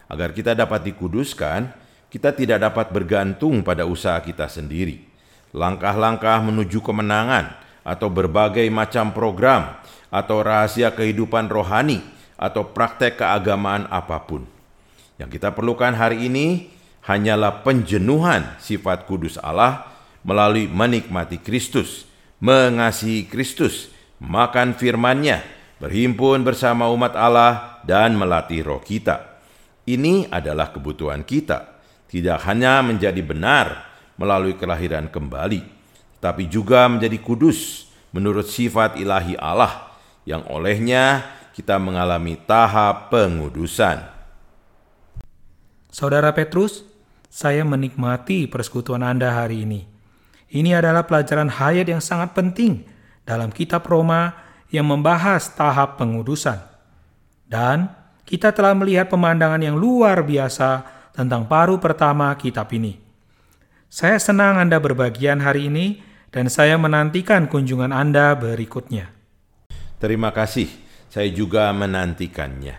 Agar 0.08 0.32
kita 0.32 0.56
dapat 0.56 0.88
dikuduskan, 0.88 1.68
kita 2.08 2.32
tidak 2.32 2.64
dapat 2.64 2.88
bergantung 2.88 3.60
pada 3.60 3.84
usaha 3.84 4.16
kita 4.24 4.48
sendiri. 4.48 5.04
Langkah-langkah 5.52 6.40
menuju 6.40 6.80
kemenangan 6.80 7.52
atau 7.84 8.08
berbagai 8.08 8.64
macam 8.72 9.12
program 9.12 9.76
atau 10.08 10.40
rahasia 10.40 10.92
kehidupan 10.92 11.52
rohani 11.52 12.00
atau 12.40 12.64
praktek 12.64 13.20
keagamaan 13.20 13.84
apa 13.92 14.24
pun. 14.24 14.48
Yang 15.20 15.40
kita 15.40 15.52
perlukan 15.52 15.92
hari 15.92 16.28
ini 16.28 16.72
hanyalah 17.04 17.60
penjenuhan 17.64 18.56
sifat 18.60 19.04
kudus 19.04 19.36
Allah 19.40 19.88
melalui 20.24 20.68
menikmati 20.68 21.40
Kristus, 21.40 22.08
mengasihi 22.40 23.28
Kristus, 23.28 23.92
makan 24.20 24.76
firman-Nya, 24.76 25.42
berhimpun 25.82 26.44
bersama 26.44 26.88
umat 26.92 27.16
Allah 27.16 27.82
dan 27.84 28.14
melatih 28.14 28.64
roh 28.64 28.80
kita. 28.80 29.37
Ini 29.88 30.28
adalah 30.28 30.68
kebutuhan 30.68 31.24
kita 31.24 31.80
tidak 32.12 32.44
hanya 32.44 32.84
menjadi 32.84 33.24
benar 33.24 33.88
melalui 34.20 34.52
kelahiran 34.52 35.08
kembali, 35.08 35.64
tapi 36.20 36.44
juga 36.44 36.84
menjadi 36.92 37.16
kudus 37.16 37.88
menurut 38.12 38.44
sifat 38.44 39.00
ilahi 39.00 39.32
Allah 39.40 39.96
yang 40.28 40.44
olehnya 40.52 41.24
kita 41.56 41.80
mengalami 41.80 42.36
tahap 42.44 43.08
pengudusan. 43.08 44.04
Saudara 45.88 46.36
Petrus, 46.36 46.84
saya 47.32 47.64
menikmati 47.64 48.44
persekutuan 48.44 49.00
Anda 49.00 49.32
hari 49.32 49.64
ini. 49.64 49.88
Ini 50.52 50.80
adalah 50.84 51.08
pelajaran 51.08 51.48
hayat 51.48 51.88
yang 51.88 52.04
sangat 52.04 52.36
penting 52.36 52.84
dalam 53.24 53.48
kitab 53.52 53.88
Roma 53.88 54.36
yang 54.68 54.84
membahas 54.84 55.48
tahap 55.56 55.96
pengudusan. 55.96 56.60
Dan 57.48 57.88
kita 58.28 58.52
telah 58.52 58.76
melihat 58.76 59.08
pemandangan 59.08 59.64
yang 59.64 59.80
luar 59.80 60.20
biasa 60.20 60.84
tentang 61.16 61.48
paru 61.48 61.80
pertama 61.80 62.28
kitab 62.36 62.68
ini. 62.76 63.00
Saya 63.88 64.20
senang 64.20 64.60
Anda 64.60 64.76
berbagian 64.76 65.40
hari 65.40 65.72
ini 65.72 66.04
dan 66.28 66.52
saya 66.52 66.76
menantikan 66.76 67.48
kunjungan 67.48 67.88
Anda 67.88 68.36
berikutnya. 68.36 69.08
Terima 69.96 70.28
kasih, 70.28 70.68
saya 71.08 71.32
juga 71.32 71.72
menantikannya. 71.72 72.76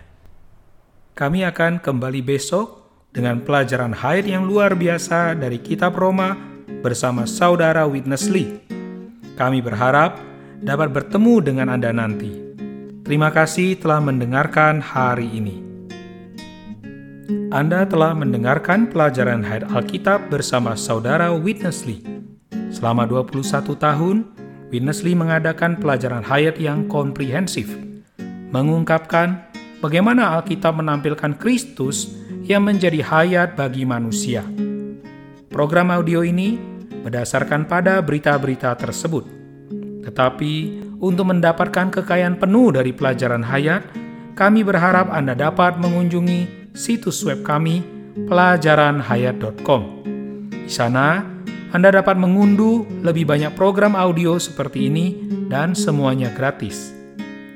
Kami 1.18 1.42
akan 1.42 1.82
kembali 1.82 2.22
besok 2.22 2.86
dengan 3.10 3.42
pelajaran 3.42 3.90
haid 3.90 4.30
yang 4.30 4.46
luar 4.46 4.78
biasa 4.78 5.34
dari 5.34 5.58
kitab 5.58 5.98
Roma 5.98 6.38
bersama 6.80 7.26
saudara 7.26 7.90
Witness 7.90 8.30
Lee. 8.30 8.62
Kami 9.34 9.58
berharap 9.58 10.14
dapat 10.62 10.94
bertemu 10.94 11.34
dengan 11.42 11.74
Anda 11.74 11.90
nanti. 11.90 12.49
Terima 13.10 13.34
kasih 13.34 13.74
telah 13.74 13.98
mendengarkan 13.98 14.78
hari 14.78 15.26
ini. 15.34 15.58
Anda 17.50 17.82
telah 17.82 18.14
mendengarkan 18.14 18.86
pelajaran 18.86 19.42
Hayat 19.42 19.66
Alkitab 19.66 20.30
bersama 20.30 20.78
saudara 20.78 21.34
Witness 21.34 21.82
Lee. 21.90 22.06
Selama 22.70 23.10
21 23.10 23.42
tahun, 23.74 24.30
Witness 24.70 25.02
Lee 25.02 25.18
mengadakan 25.18 25.74
pelajaran 25.82 26.22
hayat 26.22 26.62
yang 26.62 26.86
komprehensif, 26.86 27.74
mengungkapkan 28.54 29.42
bagaimana 29.82 30.38
Alkitab 30.38 30.78
menampilkan 30.78 31.34
Kristus 31.34 32.14
yang 32.46 32.62
menjadi 32.62 33.02
hayat 33.02 33.58
bagi 33.58 33.82
manusia. 33.82 34.46
Program 35.50 35.90
audio 35.90 36.22
ini 36.22 36.62
berdasarkan 37.02 37.66
pada 37.66 37.98
berita-berita 38.06 38.70
tersebut. 38.78 39.26
Tetapi 40.06 40.52
untuk 41.00 41.32
mendapatkan 41.32 41.88
kekayaan 41.88 42.36
penuh 42.36 42.76
dari 42.76 42.92
pelajaran 42.92 43.40
hayat, 43.40 43.82
kami 44.36 44.60
berharap 44.60 45.08
Anda 45.08 45.32
dapat 45.32 45.80
mengunjungi 45.80 46.72
situs 46.76 47.24
web 47.24 47.40
kami 47.40 47.82
pelajaranhayat.com. 48.28 49.82
Di 50.52 50.72
sana, 50.72 51.24
Anda 51.72 51.90
dapat 51.90 52.20
mengunduh 52.20 52.84
lebih 53.00 53.24
banyak 53.26 53.56
program 53.56 53.96
audio 53.96 54.36
seperti 54.36 54.92
ini 54.92 55.06
dan 55.48 55.72
semuanya 55.72 56.30
gratis. 56.36 56.92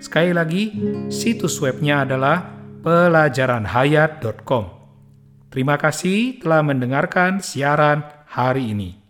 Sekali 0.01 0.33
lagi, 0.37 0.73
situs 1.09 1.57
webnya 1.61 2.05
adalah 2.05 2.45
pelajaranhayat.com. 2.85 4.65
Terima 5.49 5.79
kasih 5.79 6.43
telah 6.43 6.61
mendengarkan 6.67 7.39
siaran 7.39 8.03
hari 8.27 8.75
ini. 8.75 9.04